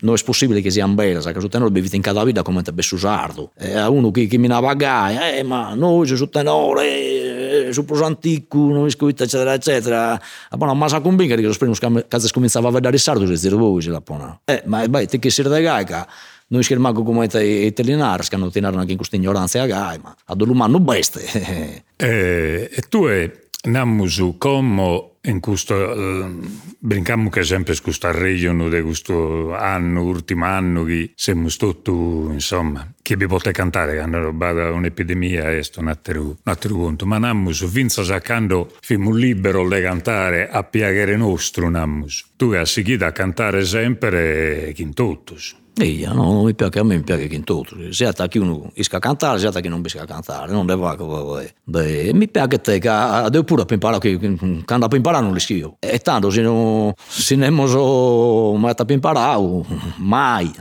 non 0.00 0.14
è 0.16 0.22
possibile 0.24 0.62
che 0.62 0.70
sia 0.70 0.88
bella, 0.88 1.20
sa 1.20 1.30
che 1.30 1.38
su 1.38 1.46
tenore 1.46 1.70
bevi 1.70 1.88
in 1.92 2.02
cada 2.02 2.24
vita 2.24 2.42
come 2.42 2.62
te 2.62 2.72
bessusardo. 2.72 3.52
E 3.56 3.76
a 3.76 3.88
uno 3.88 4.10
che, 4.10 4.26
che 4.26 4.36
mi 4.36 4.48
navaga, 4.48 5.36
eh, 5.36 5.44
ma 5.44 5.74
noi 5.74 6.08
su 6.08 6.28
tenore, 6.28 7.33
su 7.72 7.84
proso 7.84 8.04
antico, 8.04 8.58
non 8.58 8.86
iscuita, 8.86 9.24
eccetera, 9.24 9.52
eccetera. 9.54 10.20
Poi 10.50 10.62
una 10.62 10.74
massa 10.74 11.00
convinta 11.00 11.34
che 11.34 11.42
lo 11.42 11.54
primo 11.54 11.74
cazzo 12.08 12.28
cominciava 12.32 12.68
a 12.68 12.72
vedere 12.72 12.98
sardo, 12.98 13.26
si 13.26 13.40
dire 13.40 13.56
voi, 13.56 13.82
la 13.84 14.00
pona. 14.00 14.40
Eh, 14.44 14.62
ma 14.66 14.86
beh, 14.86 15.06
te 15.06 15.18
che 15.18 15.30
si 15.30 15.42
da 15.42 15.60
gaica, 15.60 16.08
noi 16.48 16.62
schermago 16.62 17.02
come 17.02 17.28
te 17.28 17.42
italianari, 17.42 18.26
che 18.28 18.34
hanno 18.34 18.50
tenuto 18.50 18.78
anche 18.78 18.92
in 18.92 18.96
questa 18.96 19.16
ignoranza 19.16 19.62
a 19.62 19.66
gai, 19.66 19.98
ma 20.02 20.14
ad 20.24 20.40
un 20.40 20.50
umano 20.50 20.80
beste. 20.80 21.82
Eh, 21.96 22.70
e 22.74 22.82
tu 22.88 23.06
è 23.06 23.30
namusu 23.68 24.36
come 24.36 25.13
in 25.26 25.40
questo 25.40 25.94
eh, 25.94 26.30
brincammo 26.78 27.30
che 27.30 27.42
sempre 27.44 27.74
su 27.74 27.82
questa 27.82 28.10
regione 28.10 28.68
di 28.68 28.80
questo 28.82 29.54
anno, 29.54 30.02
ultimo 30.02 30.44
anno 30.44 30.84
che 30.84 31.12
siamo 31.14 31.48
stati 31.48 31.90
insomma 31.90 32.92
che 33.00 33.16
vi 33.16 33.26
potete 33.26 33.52
cantare 33.52 33.94
che 33.94 34.00
hanno 34.00 34.22
rubato 34.22 34.74
un'epidemia 34.74 35.50
e 35.50 35.62
sto 35.62 35.80
un 35.80 35.88
altro, 35.88 36.36
conto. 36.68 37.06
Ma 37.06 37.18
namusu 37.18 37.68
finza 37.68 38.02
sacando 38.02 38.70
fimo 38.80 39.12
libero 39.12 39.68
di 39.68 39.80
cantare 39.80 40.48
a 40.48 40.62
piacere 40.62 41.16
nostro 41.16 41.68
namusu 41.68 42.26
tu 42.36 42.50
hai 42.50 42.66
seguito 42.66 43.04
a 43.04 43.12
cantare 43.12 43.64
sempre 43.64 44.72
chi 44.74 44.82
in 44.82 44.92
tuttos 44.92 45.56
Io, 45.82 46.12
no, 46.12 46.32
non 46.32 46.44
mi 46.44 46.54
piace, 46.54 46.78
a 46.78 46.84
me 46.84 46.96
mi 46.96 47.02
piace 47.02 47.26
che 47.26 47.34
in 47.34 47.42
tutto, 47.42 47.74
sia 47.90 48.12
che 48.12 48.38
uno 48.38 48.70
riesca 48.74 48.98
a 48.98 49.00
cantare, 49.00 49.40
sia 49.40 49.50
che 49.50 49.68
non 49.68 49.80
riesca 49.80 50.02
a 50.02 50.06
cantare, 50.06 50.52
non 50.52 50.66
deve 50.66 50.82
fare 50.82 52.12
Mi 52.12 52.28
piace 52.28 52.60
te 52.60 52.78
che 52.78 53.28
devo 53.30 53.42
pure 53.42 53.64
imparare, 53.68 53.98
che 53.98 54.62
quando 54.64 54.86
ho 54.86 54.94
imparato 54.94 55.24
non 55.24 55.32
li 55.32 55.40
scrivo. 55.40 55.76
E 55.80 55.98
tanto 55.98 56.30
se 56.30 56.42
non 56.42 56.92
se 56.96 57.34
ne 57.34 57.50
so 57.66 58.54
mai 58.54 58.72
a 58.76 58.84
imparare, 58.86 59.62
mai, 59.96 60.52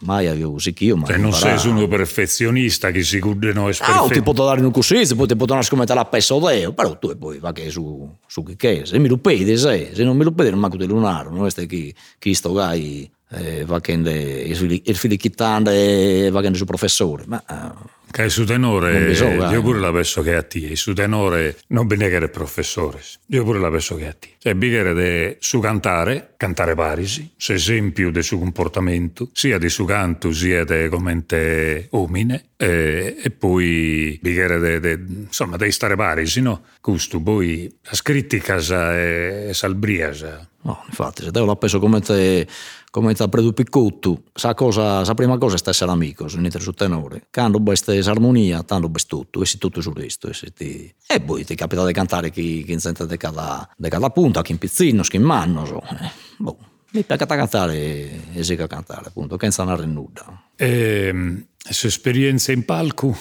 mai 0.00 0.26
avevo 0.26 0.58
sicchio, 0.58 0.96
mai 0.96 1.06
cioè 1.06 1.16
non 1.16 1.32
sei 1.32 1.66
uno 1.66 1.88
perfezionista 1.88 2.90
che 2.90 3.02
si 3.02 3.18
cude 3.18 3.54
no 3.54 3.70
è 3.70 3.76
Ah, 3.80 4.06
ti 4.10 4.20
posso 4.20 4.44
dare 4.44 4.60
un 4.60 4.70
così, 4.70 5.06
poi 5.16 5.26
ti 5.26 5.36
posso 5.36 5.62
scommettere 5.62 5.98
la 5.98 6.04
peso 6.04 6.38
deo, 6.38 6.74
però 6.74 6.98
tu 6.98 7.16
poi 7.16 7.38
va 7.38 7.52
che 7.52 7.70
su, 7.70 8.14
su 8.26 8.42
che 8.42 8.56
che, 8.56 8.82
se 8.84 8.98
mi 8.98 9.08
lo 9.08 9.16
pedi, 9.16 9.56
se, 9.56 9.92
se 9.94 10.04
non 10.04 10.18
mi 10.18 10.24
lo 10.24 10.32
pedi 10.32 10.50
non 10.50 10.58
manco 10.58 10.76
di 10.76 10.86
lunare, 10.86 11.30
non 11.30 11.46
è 11.46 11.66
che, 11.66 11.94
che 12.18 12.34
sto 12.34 12.52
gai 12.52 13.10
eh, 13.30 13.64
va 13.64 13.80
che 13.80 13.92
il 13.92 14.96
figlio 14.96 15.16
chittante 15.16 16.30
va 16.30 16.40
che 16.40 16.54
su 16.54 16.64
professore, 16.64 17.24
ma... 17.26 17.42
Eh, 17.48 17.98
che 18.10 18.28
su 18.28 18.44
tenore, 18.44 19.04
bisogna, 19.06 19.50
io 19.50 19.62
pure 19.62 19.78
la 19.78 19.92
penso 19.92 20.22
che 20.22 20.34
a 20.34 20.42
te, 20.42 20.74
su 20.74 20.92
tenore 20.92 21.58
non 21.68 21.86
benegare 21.86 22.28
professore, 22.28 23.00
io 23.26 23.44
pure 23.44 23.60
la 23.60 23.70
penso 23.70 23.94
che 23.96 24.08
a 24.08 24.12
te. 24.18 24.28
Cioè, 24.38 24.54
bighere 24.54 25.36
su 25.38 25.60
cantare, 25.60 26.34
cantare 26.36 26.74
parisi, 26.74 27.30
se 27.36 27.54
esempio 27.54 28.10
del 28.10 28.24
suo 28.24 28.38
comportamento, 28.38 29.28
sia 29.32 29.58
di 29.58 29.68
su 29.68 29.84
canto 29.84 30.32
sia 30.32 30.64
di 30.64 30.88
commente 30.88 31.86
omine, 31.90 32.46
e, 32.56 33.16
e 33.22 33.30
poi 33.30 34.18
bighere 34.20 34.58
de, 34.58 34.80
de, 34.80 35.04
insomma, 35.26 35.56
devi 35.56 35.70
stare 35.70 35.94
parisi, 35.94 36.40
no? 36.40 36.62
Questo 36.80 37.20
poi 37.20 37.72
la 37.82 37.98
critica 38.02 38.56
è 38.56 39.50
salbriasa. 39.52 40.48
No, 40.62 40.82
infatti, 40.86 41.22
se 41.22 41.30
te 41.30 41.38
l'ho 41.38 41.56
penso 41.56 41.78
come 41.78 42.00
te 42.00 42.46
come 42.90 43.14
ti 43.14 43.22
ha 43.22 43.28
preso 43.28 43.52
piccotto, 43.52 44.24
sa 44.34 44.52
cosa, 44.54 45.04
sa 45.04 45.14
prima 45.14 45.38
cosa 45.38 45.56
è 45.56 45.68
essere 45.68 45.92
amico, 45.92 46.26
se 46.26 46.38
non 46.38 46.50
su 46.50 46.72
tenore. 46.72 47.28
Quando 47.30 47.62
questa 47.62 47.94
armonia, 48.08 48.62
tanto 48.62 48.88
best 48.88 49.08
tutto, 49.08 49.42
e 49.42 49.46
si 49.46 49.58
tutto 49.58 49.80
questo. 49.92 50.28
E, 50.28 50.52
ti... 50.52 50.94
e 51.06 51.20
poi 51.20 51.44
ti 51.44 51.54
capita 51.54 51.84
di 51.84 51.92
cantare 51.92 52.30
chi, 52.30 52.64
chi 52.64 52.78
sente 52.78 53.06
di 53.06 53.16
cada, 53.16 53.68
cada 53.88 54.10
punta, 54.10 54.42
chi 54.42 54.52
in 54.52 54.58
pizzino, 54.58 55.02
chi 55.02 55.16
in 55.16 55.22
mano. 55.22 55.66
So. 55.66 55.82
Eh, 55.82 56.10
boh. 56.38 56.58
Mi 56.92 57.04
piace 57.04 57.24
cantare 57.26 58.32
e 58.34 58.42
si 58.42 58.56
cantare, 58.56 59.06
appunto, 59.06 59.36
che 59.36 59.48
non 59.56 59.80
è 59.80 59.84
nulla. 59.84 60.42
E, 60.56 61.44
sue 61.56 61.88
esperienze 61.88 62.52
in 62.52 62.64
palco? 62.64 63.16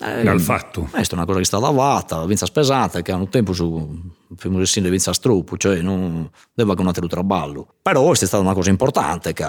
Eh, 0.00 0.22
dal 0.22 0.40
fatto. 0.40 0.82
Questa 0.90 1.14
è 1.14 1.16
una 1.16 1.26
cosa 1.26 1.38
che 1.38 1.44
sta 1.44 1.58
lavata, 1.58 2.24
vinza 2.24 2.46
pesante, 2.46 3.02
che 3.02 3.10
hanno 3.10 3.28
tempo 3.28 3.52
su 3.52 4.00
film 4.36 4.62
di 4.62 4.90
vinza 4.90 5.12
struppo, 5.12 5.56
cioè 5.56 5.80
non 5.80 6.30
deve 6.54 6.74
che 6.74 6.80
un 6.80 6.86
altro 6.86 7.06
traballo. 7.08 7.74
Però 7.82 8.12
è 8.12 8.14
stata 8.14 8.38
una 8.38 8.54
cosa 8.54 8.70
importante 8.70 9.32
che 9.32 9.44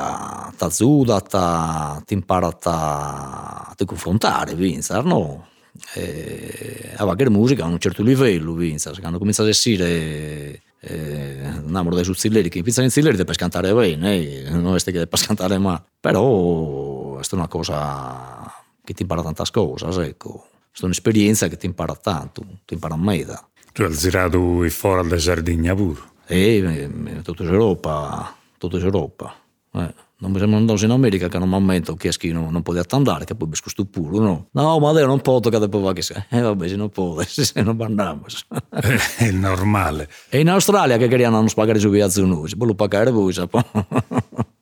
ti 0.57 0.63
aiuta, 0.63 2.01
ti 2.05 2.13
impara 2.13 2.57
a 2.63 3.73
ti 3.75 3.85
confrontare, 3.85 4.55
vinza, 4.55 5.01
no? 5.01 5.47
E 5.93 6.93
aveva 6.95 7.15
che 7.15 7.29
musica 7.29 7.63
a 7.63 7.67
un 7.67 7.79
certo 7.79 8.01
livello, 8.01 8.53
vinza, 8.53 8.91
quando 8.99 9.19
comincia 9.19 9.43
a 9.43 9.47
essere 9.47 10.61
eh, 10.81 11.39
andiamo 11.43 11.89
dai 11.91 12.03
suzzilleri 12.03 12.49
che 12.49 12.59
iniziano 12.59 12.87
in 12.87 12.93
zilleri 12.93 13.23
per 13.23 13.35
cantare 13.35 13.73
bene, 13.73 14.45
eh, 14.45 14.49
non 14.49 14.75
è 14.75 14.79
che 14.79 15.07
per 15.07 15.19
cantare 15.25 15.57
male, 15.57 15.83
però 15.99 17.19
è 17.19 17.35
una 17.35 17.47
cosa 17.47 18.51
che 18.89 18.95
ti 18.95 19.03
impara 19.03 19.21
tante 19.21 19.43
cose, 19.51 19.85
ecco. 20.03 20.47
È 20.73 20.83
un'esperienza 20.83 21.47
che 21.47 21.57
ti 21.57 21.67
impara 21.67 21.93
tanto, 21.93 22.43
ti 22.65 22.73
impara 22.73 22.95
a 22.95 22.97
meda. 22.97 23.47
Tu 23.71 23.83
hai 23.83 23.95
girato 23.95 24.67
fuori 24.69 25.07
da 25.07 25.19
Sardegna 25.19 25.75
pure? 25.75 25.99
Eh, 26.25 26.89
tutta 27.23 27.43
Europa, 27.43 28.35
tutta 28.57 28.77
Europa. 28.77 29.35
Eh. 29.73 29.93
Non 30.21 30.31
mi 30.31 30.39
sembra 30.39 30.57
andato 30.57 30.83
in 30.83 30.91
America 30.91 31.29
che 31.29 31.37
in 31.37 31.43
un 31.43 31.49
momento 31.49 31.93
che 31.93 32.11
non, 32.31 32.51
non 32.51 32.61
poteva 32.63 32.83
andare, 32.89 33.25
che 33.25 33.35
poi 33.35 33.47
mi 33.47 33.55
scusto 33.55 33.85
pure, 33.85 34.17
no? 34.17 34.47
No, 34.51 34.79
ma 34.79 34.91
io 34.99 35.05
non 35.05 35.21
posso, 35.21 35.49
che 35.49 35.59
dopo 35.59 35.79
va 35.79 35.93
che 35.93 36.01
sei. 36.01 36.21
Eh 36.29 36.41
vabbè, 36.41 36.67
se 36.67 36.75
non 36.75 36.89
può, 36.89 37.21
se 37.23 37.61
non 37.61 37.79
andiamo. 37.79 38.25
È 39.17 39.31
normale. 39.31 40.09
E 40.29 40.39
in 40.39 40.49
Australia 40.49 40.97
che 40.97 41.07
querían 41.07 41.31
non 41.31 41.47
pagare 41.53 41.79
su 41.79 41.89
viaggio 41.89 42.25
noi, 42.25 42.53
poi 42.57 42.67
lo 42.67 42.75
pagare 42.75 43.11
voi, 43.11 43.33
sapete? 43.33 43.85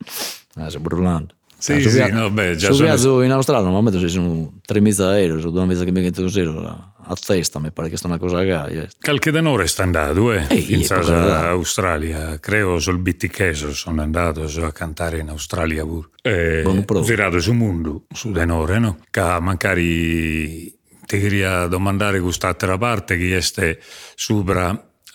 Eh, 0.60 0.72
si 0.72 0.80
brullando. 0.80 1.37
Sì, 1.60 1.82
Su 1.82 1.90
sì, 1.90 2.06
no, 2.12 2.30
beh, 2.30 2.56
già 2.56 2.72
sono- 2.72 2.86
viaggio 2.86 3.22
in 3.24 3.32
Australia 3.32 3.64
normalmente 3.64 4.00
ci 4.00 4.10
sono 4.10 4.60
tre 4.64 4.80
mesi 4.80 5.02
aerei, 5.02 5.42
su 5.42 5.52
due 5.52 5.66
mesi 5.66 5.84
che 5.86 5.92
mi 5.92 6.02
metto 6.02 6.22
così 6.22 6.42
a 6.42 7.16
testa, 7.16 7.58
mi 7.60 7.72
pare 7.72 7.90
che 7.90 7.98
sta 7.98 8.08
una 8.08 8.20
cosa 8.20 8.44
che 8.44 8.90
Qualche 9.02 9.32
denaro 9.32 9.62
è 9.64 9.68
andato, 9.78 10.34
eh, 10.34 10.46
Ehi, 10.50 10.74
in 10.74 10.82
è 10.82 10.86
proprio 10.86 11.16
là. 11.16 11.48
Australia. 11.50 12.38
Credo 12.40 12.78
sul 12.80 13.00
BTK 13.00 13.56
sono 13.56 14.02
andato 14.02 14.44
a 14.44 14.72
cantare 14.72 15.20
in 15.20 15.30
Australia 15.30 15.84
pure. 15.84 16.10
E 16.22 16.64
girato 17.04 17.40
sul 17.40 17.56
mondo, 17.56 18.04
su 18.14 18.32
denaro, 18.32 18.78
no? 18.78 18.98
Che 19.10 19.22
magari 19.40 20.66
ti 21.06 21.20
queria 21.20 21.66
domandare 21.68 22.20
quest'altra 22.20 22.78
parte 22.78 23.18
che 23.18 23.38
è 23.38 23.78
sopra 24.16 24.70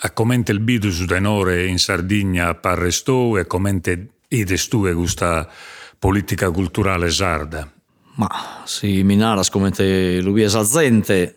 a 0.04 0.10
commente 0.10 0.50
il 0.50 0.60
bidu 0.60 0.90
su 0.90 1.04
denore 1.04 1.66
in 1.66 1.78
Sardegna 1.78 2.54
parrestò 2.54 3.36
e 3.36 3.46
commente 3.46 4.08
i 4.28 4.44
testue 4.44 4.94
questa 4.94 5.46
politica 6.02 6.50
culturale 6.50 7.12
sarda. 7.12 7.70
Ma 8.16 8.28
si 8.64 9.04
minaras 9.04 9.50
come 9.50 9.70
lui 10.20 10.42
è 10.42 10.48
gente, 10.48 11.36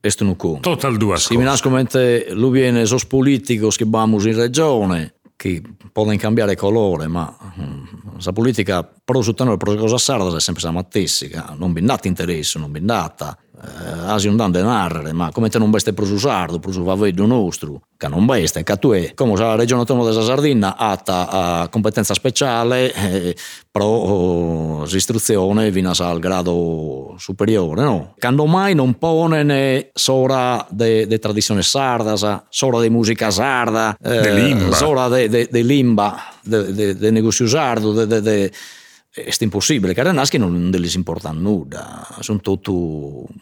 questo 0.00 0.24
non 0.24 0.36
conta. 0.36 0.70
Total 0.70 0.96
due 0.96 1.18
Si 1.18 1.36
minas 1.36 1.60
come 1.60 1.86
lui 2.30 2.50
viene 2.50 2.86
sos 2.86 3.04
politicos 3.04 3.76
che 3.76 3.84
vamos 3.86 4.24
in 4.24 4.34
regione, 4.34 5.16
che 5.36 5.60
possono 5.92 6.16
cambiare 6.16 6.56
colore, 6.56 7.08
ma 7.08 7.36
la 8.18 8.32
politica 8.32 8.82
pro 8.82 9.20
su 9.20 9.34
tenore 9.34 9.58
pro 9.58 9.74
cosa 9.74 9.98
sarda 9.98 10.34
è 10.34 10.40
sempre 10.40 10.62
la 10.62 10.70
matessica, 10.70 11.54
non 11.54 11.74
bindata 11.74 12.08
interesse, 12.08 12.58
non 12.58 12.72
bindata. 12.72 13.36
Eh, 13.38 13.45
asi 14.06 14.26
non 14.26 14.36
dan 14.36 14.52
denarre, 14.52 15.12
ma 15.12 15.30
come 15.32 15.48
te 15.48 15.58
non 15.58 15.70
beste 15.70 15.92
pro 15.92 16.04
su 16.04 16.18
sardo, 16.18 16.58
pro 16.58 16.72
su 16.72 16.82
vaveddo 16.82 17.24
nostro, 17.26 17.80
che 17.96 18.06
non 18.08 18.26
beste, 18.26 18.62
che 18.62 18.76
tu 18.76 18.90
è, 18.90 19.14
come 19.14 19.34
la 19.36 19.54
regione 19.54 19.80
autonoma 19.80 20.08
della 20.08 20.22
Sardegna 20.22 20.76
ha 20.76 21.00
a 21.04 21.68
competenza 21.70 22.12
speciale 22.14 22.92
eh, 22.92 23.36
pro 23.70 23.84
oh, 23.84 24.84
istruzione 24.84 25.72
fino 25.72 25.90
al 25.96 26.18
grado 26.18 27.14
superiore, 27.18 27.82
no? 27.82 28.14
Quando 28.18 28.44
mai 28.46 28.74
non 28.74 28.94
pone 28.98 29.42
né 29.42 29.90
sora 29.94 30.64
de, 30.70 31.06
de 31.06 31.18
tradizione 31.18 31.62
sarda, 31.62 32.16
sa- 32.16 32.44
sora 32.50 32.80
de 32.80 32.90
musica 32.90 33.30
sarda, 33.30 33.96
eh, 34.02 34.20
De 34.20 34.32
limba. 34.32 34.76
sora 34.76 35.08
de, 35.08 35.28
de, 35.28 35.48
de 35.50 35.62
limba, 35.62 36.14
de, 36.42 36.72
de, 36.72 36.94
de 36.94 37.10
negozio 37.10 37.46
sardo, 37.46 37.92
de, 37.92 38.06
de, 38.06 38.20
de, 38.20 38.52
è 39.24 39.34
impossibile, 39.44 39.94
che 39.94 40.02
Renaschi 40.02 40.36
non, 40.36 40.52
non 40.52 40.70
gli 40.70 40.94
importa 40.94 41.30
nulla, 41.30 42.06
sono 42.20 42.38
tutti 42.40 42.70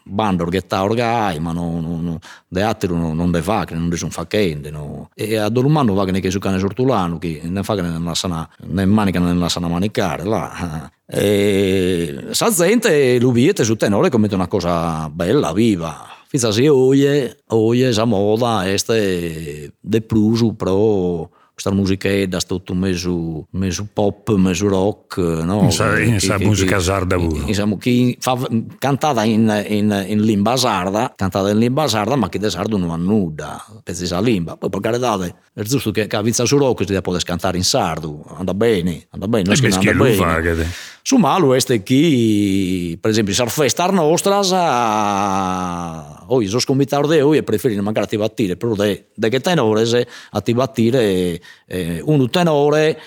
bando 0.04 0.44
orghetta 0.44 0.84
orgai, 0.84 1.40
ma 1.40 1.50
non, 1.50 1.80
non, 1.80 2.18
de 2.46 2.62
altri 2.62 2.88
non, 2.94 3.16
non 3.16 3.32
de 3.32 3.42
fa, 3.42 3.64
che 3.64 3.74
non 3.74 3.88
de 3.88 3.96
sono 3.96 4.12
facende, 4.12 4.70
no. 4.70 5.10
E 5.14 5.36
a 5.36 5.48
Dolumano 5.48 5.94
va 5.94 6.04
che 6.04 6.20
che 6.20 6.30
su 6.30 6.38
cane 6.38 6.60
sortulano, 6.60 7.18
che 7.18 7.40
ne 7.42 7.62
fa 7.64 7.74
che 7.74 7.82
ne 7.82 7.98
lasciano, 7.98 8.48
ne 8.66 8.84
manica 8.84 9.18
ne 9.18 9.34
lasciano 9.34 9.68
manicare, 9.68 10.22
là. 10.22 10.92
E 11.06 12.26
sa 12.30 12.50
gente 12.50 13.18
l'ubiete 13.18 13.64
su 13.64 13.74
tenore 13.74 14.10
come 14.10 14.28
una 14.30 14.46
cosa 14.46 15.10
bella, 15.10 15.52
viva. 15.52 16.06
Fizza 16.28 16.52
si 16.52 16.68
oie, 16.68 17.42
oie, 17.48 17.92
sa 17.92 18.04
moda, 18.04 18.70
este 18.70 19.72
de 19.80 20.00
plusu, 20.02 20.54
pro 20.54 21.30
questa 21.54 21.72
musichetta, 21.72 22.38
tutto 22.40 22.74
mesu, 22.74 23.46
mesu 23.50 23.86
pop, 23.92 24.34
mesu 24.34 24.66
rock, 24.66 25.18
no? 25.18 25.68
Chi- 25.68 26.44
musica 26.44 26.80
sarda 26.80 27.16
pure. 27.16 27.44
Diciamo, 27.44 27.78
chi 27.78 28.16
fa, 28.18 28.36
cantata 28.78 29.22
in, 29.22 29.64
in, 29.68 30.04
in 30.08 30.20
limba 30.22 30.56
sarda, 30.56 31.12
cantata 31.14 31.50
in 31.50 31.58
limba 31.58 31.86
sarda, 31.86 32.16
ma 32.16 32.28
chi 32.28 32.38
de 32.38 32.50
sardo 32.50 32.76
non 32.76 32.90
ha 32.90 32.96
nulla, 32.96 33.64
pezzi 33.84 34.04
sa 34.04 34.20
limba. 34.20 34.56
Poi 34.56 34.68
per 34.68 34.80
carità, 34.80 35.16
è 35.52 35.62
giusto 35.62 35.92
che, 35.92 36.08
che 36.08 36.16
a 36.16 36.22
Vizza 36.22 36.44
su 36.44 36.58
rock 36.58 36.84
si 36.84 36.92
deve 36.92 37.22
cantare 37.22 37.56
in 37.56 37.64
sardo, 37.64 38.24
anda 38.36 38.52
bene, 38.52 39.06
anda 39.10 39.28
bene, 39.28 39.44
non 39.44 39.54
è 39.54 39.56
che 39.56 39.68
che 39.68 39.90
anda 39.90 40.04
bene. 40.04 40.16
fa 40.16 40.40
che 40.40 40.66
Su 41.06 41.16
malo 41.16 41.52
este 41.52 41.82
chi, 41.82 42.96
per 42.98 43.10
esempio, 43.10 43.34
sar 43.34 43.50
festar 43.50 43.92
nostras 43.92 44.52
a 44.54 46.24
oi 46.28 46.46
so 46.46 46.58
scomitaro 46.58 47.06
de 47.06 47.20
oi 47.20 47.36
e 47.36 47.42
preferire 47.42 47.82
magari 47.82 48.06
ti 48.06 48.16
battire, 48.16 48.56
però 48.56 48.74
de 48.74 49.28
che 49.28 49.40
tenore 49.40 49.84
se 49.84 50.08
a 50.30 50.40
ti 50.40 50.54
battire 50.54 51.38
eh, 51.66 52.00
un 52.06 52.30
tenore 52.30 52.98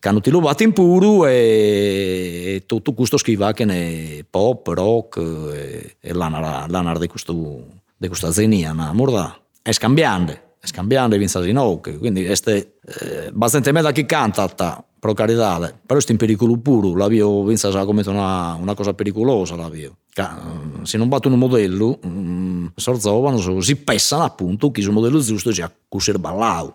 hanno 0.00 0.20
ti 0.20 0.30
rubato 0.30 0.62
in 0.62 0.72
puro 0.72 1.26
e, 1.26 2.54
e 2.54 2.62
tutto 2.66 2.92
questo 2.92 3.16
schiva 3.16 3.52
che 3.52 3.64
ne 3.64 4.24
pop, 4.30 4.68
rock 4.68 5.16
e, 5.52 5.96
e 5.98 6.12
l'anar, 6.12 6.70
l'anar 6.70 6.98
di 6.98 7.08
questo 7.08 7.64
di 7.96 8.06
questa 8.06 8.30
zenia, 8.30 8.72
morda 8.92 9.36
è 9.60 9.72
scambiante, 9.72 10.49
è 10.60 10.66
scambiante 10.66 11.16
vinza 11.16 11.40
di 11.40 11.52
noc, 11.52 11.98
quindi 11.98 12.24
este 12.26 12.74
eh, 13.00 13.30
bastante 13.32 13.72
da 13.72 13.92
chi 13.92 14.04
canta 14.04 14.46
ta, 14.48 14.84
pro 14.98 15.14
carità, 15.14 15.72
però 15.86 15.98
sto 16.00 16.12
in 16.12 16.18
pericolo 16.18 16.58
puro, 16.58 16.94
la 16.94 17.08
vio 17.08 17.42
vinza 17.44 17.70
sa 17.70 17.86
come 17.86 18.02
una, 18.06 18.54
una 18.60 18.74
cosa 18.74 18.92
pericolosa 18.92 19.56
la 19.56 19.70
vio. 19.70 19.96
Ca- 20.12 20.38
Se 20.82 20.98
non 20.98 21.08
battono 21.08 21.34
un 21.34 21.40
modello, 21.40 21.98
mm, 22.06 22.66
sorzovano, 22.74 23.38
so- 23.38 23.60
si 23.60 23.76
pessano 23.76 24.22
appunto 24.24 24.70
chi 24.70 24.82
sul 24.82 24.92
modello 24.92 25.18
giusto 25.20 25.50
già 25.50 25.72
cusser 25.88 26.18
ballau. 26.18 26.72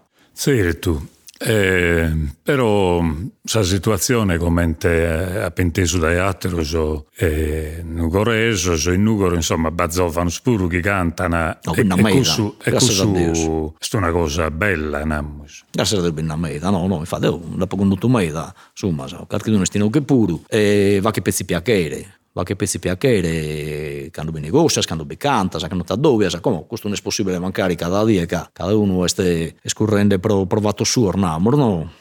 Tu. 0.79 1.07
Eh, 1.47 2.11
però 2.41 3.03
la 3.03 3.63
situazione 3.63 4.37
come 4.37 4.75
te 4.77 5.43
ha 5.43 5.51
penteso 5.51 5.99
dai 5.99 6.17
altri 6.17 6.63
so 6.63 7.05
eh, 7.15 7.81
Nugoreso, 7.83 8.75
so 8.75 8.91
in 8.91 9.03
Nugoro 9.03 9.35
insomma 9.35 9.69
bazzovano 9.69 10.29
spuru 10.29 10.67
che 10.67 10.79
cantano 10.79 11.57
No, 11.63 11.73
e, 11.75 11.81
una 11.81 11.95
e 11.95 12.01
questo 12.01 12.55
e 12.63 12.71
a 12.71 12.79
questo 12.79 13.73
è 13.91 13.95
una 13.97 14.11
cosa 14.11 14.49
bella 14.49 15.03
namos. 15.05 15.65
Grazie 15.71 16.01
del 16.01 16.13
ben 16.13 16.33
meta, 16.37 16.69
no, 16.71 16.87
no, 16.87 16.97
infatti 16.97 17.25
io 17.25 17.39
dopo 17.43 17.75
condotto 17.75 18.07
meta, 18.09 18.53
insomma, 18.71 19.05
so, 19.07 19.25
qualche 19.27 19.51
uno 19.51 19.65
stino 19.65 19.89
che 19.89 20.01
puro, 20.01 20.41
e 20.47 20.99
va 21.01 21.11
che 21.11 21.21
pezzi 21.21 21.45
piacere, 21.45 22.19
qualche 22.35 22.57
PCPA 22.57 22.97
che 22.97 24.03
era, 24.03 24.09
quando 24.11 24.33
vi 24.33 24.41
negocia, 24.41 24.81
quando 24.85 25.05
vi 25.05 25.15
canta, 25.15 25.57
quando 25.57 25.85
ti 25.85 26.29
sa 26.29 26.41
come 26.41 26.65
questo 26.67 26.89
non 26.89 26.97
è 26.97 27.01
possibile 27.01 27.39
mancare 27.39 27.75
cada 27.75 28.03
dia, 28.03 28.25
cada 28.25 28.75
uno 28.75 29.05
este 29.05 29.55
escurrende 29.61 30.19
pro, 30.19 30.45
provato 30.45 30.83
suo 30.83 31.07
ornamor, 31.07 31.55
no? 31.55 31.91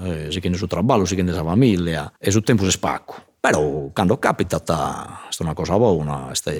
Eh, 0.00 0.26
si 0.30 0.38
chiede 0.38 0.50
il 0.50 0.58
suo 0.58 0.68
traballo, 0.68 1.04
si 1.04 1.16
chiede 1.16 1.32
la 1.32 1.42
famiglia, 1.42 2.12
e 2.20 2.30
sul 2.30 2.44
tempo 2.44 2.62
si 2.62 2.70
spacco. 2.70 3.16
Però 3.40 3.90
quando 3.92 4.16
capita, 4.18 4.58
sta 4.58 5.20
una 5.40 5.54
cosa 5.54 5.76
buona, 5.76 6.28
sta 6.34 6.52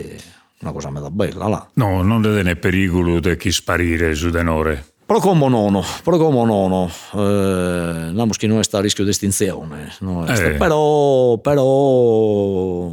una 0.62 0.72
cosa 0.72 0.90
meda 0.90 1.08
bella 1.08 1.46
là. 1.46 1.68
No, 1.74 2.02
non 2.02 2.26
è 2.26 2.42
nel 2.42 2.58
pericolo 2.58 3.20
di 3.20 3.36
chi 3.36 3.52
sparire 3.52 4.12
su 4.16 4.30
denore. 4.30 4.89
Pro 5.10 5.18
como 5.18 5.48
nono, 5.48 5.82
pro 6.04 6.18
como 6.18 6.44
nono, 6.44 6.88
eh, 7.14 8.36
che 8.38 8.46
non 8.46 8.62
sta 8.62 8.78
a 8.78 8.80
rischio 8.80 9.02
di 9.02 9.10
estinzione, 9.10 9.92
no? 10.02 10.24
Eh. 10.24 10.54
però, 10.54 11.36
però 11.38 12.88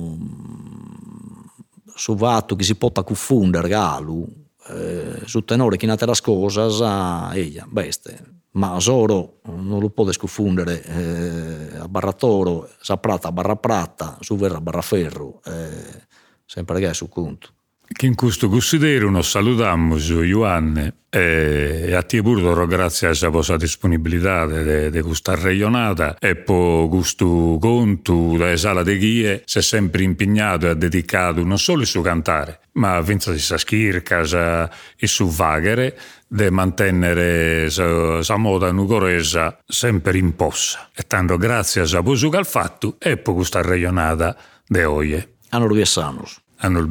su 1.94 2.18
fatto 2.18 2.56
che 2.56 2.64
si 2.64 2.74
può 2.74 2.92
confondere 2.92 3.68
galu, 3.68 4.28
eh, 4.68 5.22
su 5.26 5.46
tenore 5.46 5.78
che 5.78 5.86
in 5.86 5.92
altre 5.92 6.12
cose, 6.20 6.72
sa, 6.72 7.30
eia, 7.36 7.68
beste, 7.70 8.40
ma 8.54 8.80
solo 8.80 9.42
non 9.44 9.80
lo 9.80 9.92
può 9.92 10.10
confondere 10.18 10.84
eh, 10.86 11.78
a 11.78 11.88
barra 11.88 12.14
toro, 12.14 12.68
sa 12.82 12.98
prata 12.98 13.28
a 13.28 13.32
barra 13.32 13.58
prata, 13.58 14.18
su 14.22 14.36
verra 14.38 14.58
a 14.58 14.62
barra 14.62 14.82
ferro, 14.82 15.40
eh, 15.46 16.08
sempre 16.48 16.80
che 16.80 16.90
è 16.90 16.94
su 16.96 17.10
conto. 17.10 17.50
Che 17.89 18.06
in 18.06 18.15
questo 18.15 18.50
considero 18.50 19.10
nos 19.10 19.30
saludamos, 19.30 20.10
Ioanne, 20.10 20.93
e, 21.10 21.93
a 21.95 22.04
te 22.04 22.21
pure 22.21 22.67
grazie 22.67 23.08
a 23.10 23.30
vostra 23.30 23.58
disponibilità 23.58 24.45
di 24.89 25.02
questa 25.02 25.34
regionata 25.36 26.17
e 26.19 26.36
per 26.36 26.88
questo 26.89 27.58
conto 27.60 28.36
da 28.38 28.56
sala 28.58 28.84
di 28.84 28.97
guie 28.97 29.41
si 29.45 29.58
è 29.58 29.62
sempre 29.62 30.04
impegnato 30.04 30.67
e 30.67 30.69
ha 30.69 30.73
dedicato 30.76 31.43
non 31.43 31.58
solo 31.58 31.82
il 31.82 31.88
suo 31.88 32.02
cantare, 32.02 32.60
ma 32.73 33.00
vinto 33.02 33.32
di 33.32 33.39
sa 33.39 33.58
schirca 33.58 34.69
e 34.95 35.08
su 35.08 35.28
vaghere 35.30 35.97
di 36.28 36.50
mantenere 36.52 37.69
sa 37.69 38.36
moda 38.36 38.71
nugoresa 38.71 39.58
sempre 39.65 40.17
in 40.17 40.36
possa. 40.36 40.89
E 40.93 41.04
tanto 41.08 41.38
grazie 41.38 41.82
a 41.82 42.02
voi 42.02 42.19
al 42.36 42.45
fatto 42.45 42.97
e 43.00 43.17
per 43.17 43.34
questa 43.34 43.62
regionata 43.62 44.38
de 44.67 44.84
oie, 44.84 45.30
Hanno 45.50 45.67
riesanos. 45.67 46.41
hanno 46.58 46.80
il 46.80 46.88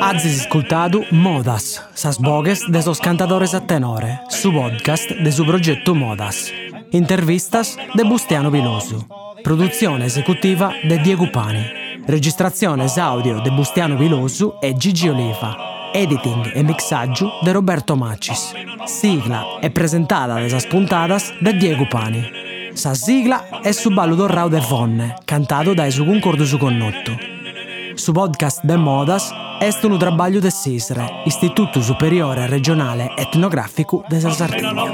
Azis 0.00 0.40
ascoltado 0.40 1.04
Modas, 1.10 1.82
sas 1.94 2.18
bogues 2.18 2.64
de 2.68 2.82
sos 2.82 3.00
cantadores 3.00 3.54
a 3.54 3.66
tenore, 3.66 4.20
su 4.28 4.52
podcast 4.52 5.10
de 5.10 5.32
su 5.32 5.44
progetto 5.44 5.94
Modas. 5.94 6.52
Intervistas 6.92 7.76
de 7.94 8.04
Bustiano 8.04 8.50
Viloso. 8.50 9.06
Produzione 9.42 10.06
esecutiva 10.06 10.72
de 10.82 10.98
Diego 10.98 11.30
Pani. 11.30 11.64
Registrazione 12.06 12.86
audio 12.96 13.40
de 13.40 13.50
Bustiano 13.50 13.96
Viloso 13.96 14.58
e 14.60 14.74
Gigi 14.76 15.08
Oliva. 15.08 15.90
Editing 15.92 16.52
e 16.54 16.62
mixaggio 16.62 17.30
de 17.42 17.52
Roberto 17.52 17.96
Macis. 17.96 18.52
Sigla 18.84 19.58
è 19.60 19.70
presentata 19.70 20.34
de 20.34 20.48
sas 20.48 20.66
puntadas 20.66 21.32
de 21.40 21.52
Diego 21.54 21.86
Pani. 21.86 22.70
Sa 22.74 22.94
sigla 22.94 23.60
è 23.62 23.72
su 23.72 23.90
ballo 23.90 24.16
do 24.16 24.26
Rau 24.26 24.48
de 24.48 24.60
Vonne, 24.60 25.14
cantato 25.24 25.74
da 25.74 25.88
su 25.90 26.04
concordo 26.04 26.44
su 26.44 26.58
connotto. 26.58 27.34
Su 27.96 28.12
podcast 28.12 28.62
de 28.64 28.76
Modas 28.76 29.32
est 29.60 29.84
un 29.84 29.98
trabalho 29.98 30.40
de 30.40 30.50
SISRE, 30.50 31.22
Istituto 31.26 31.82
Superiore 31.82 32.46
Regionale 32.46 33.10
Etnografico 33.16 34.04
de 34.08 34.20
Sardegna. 34.20 34.84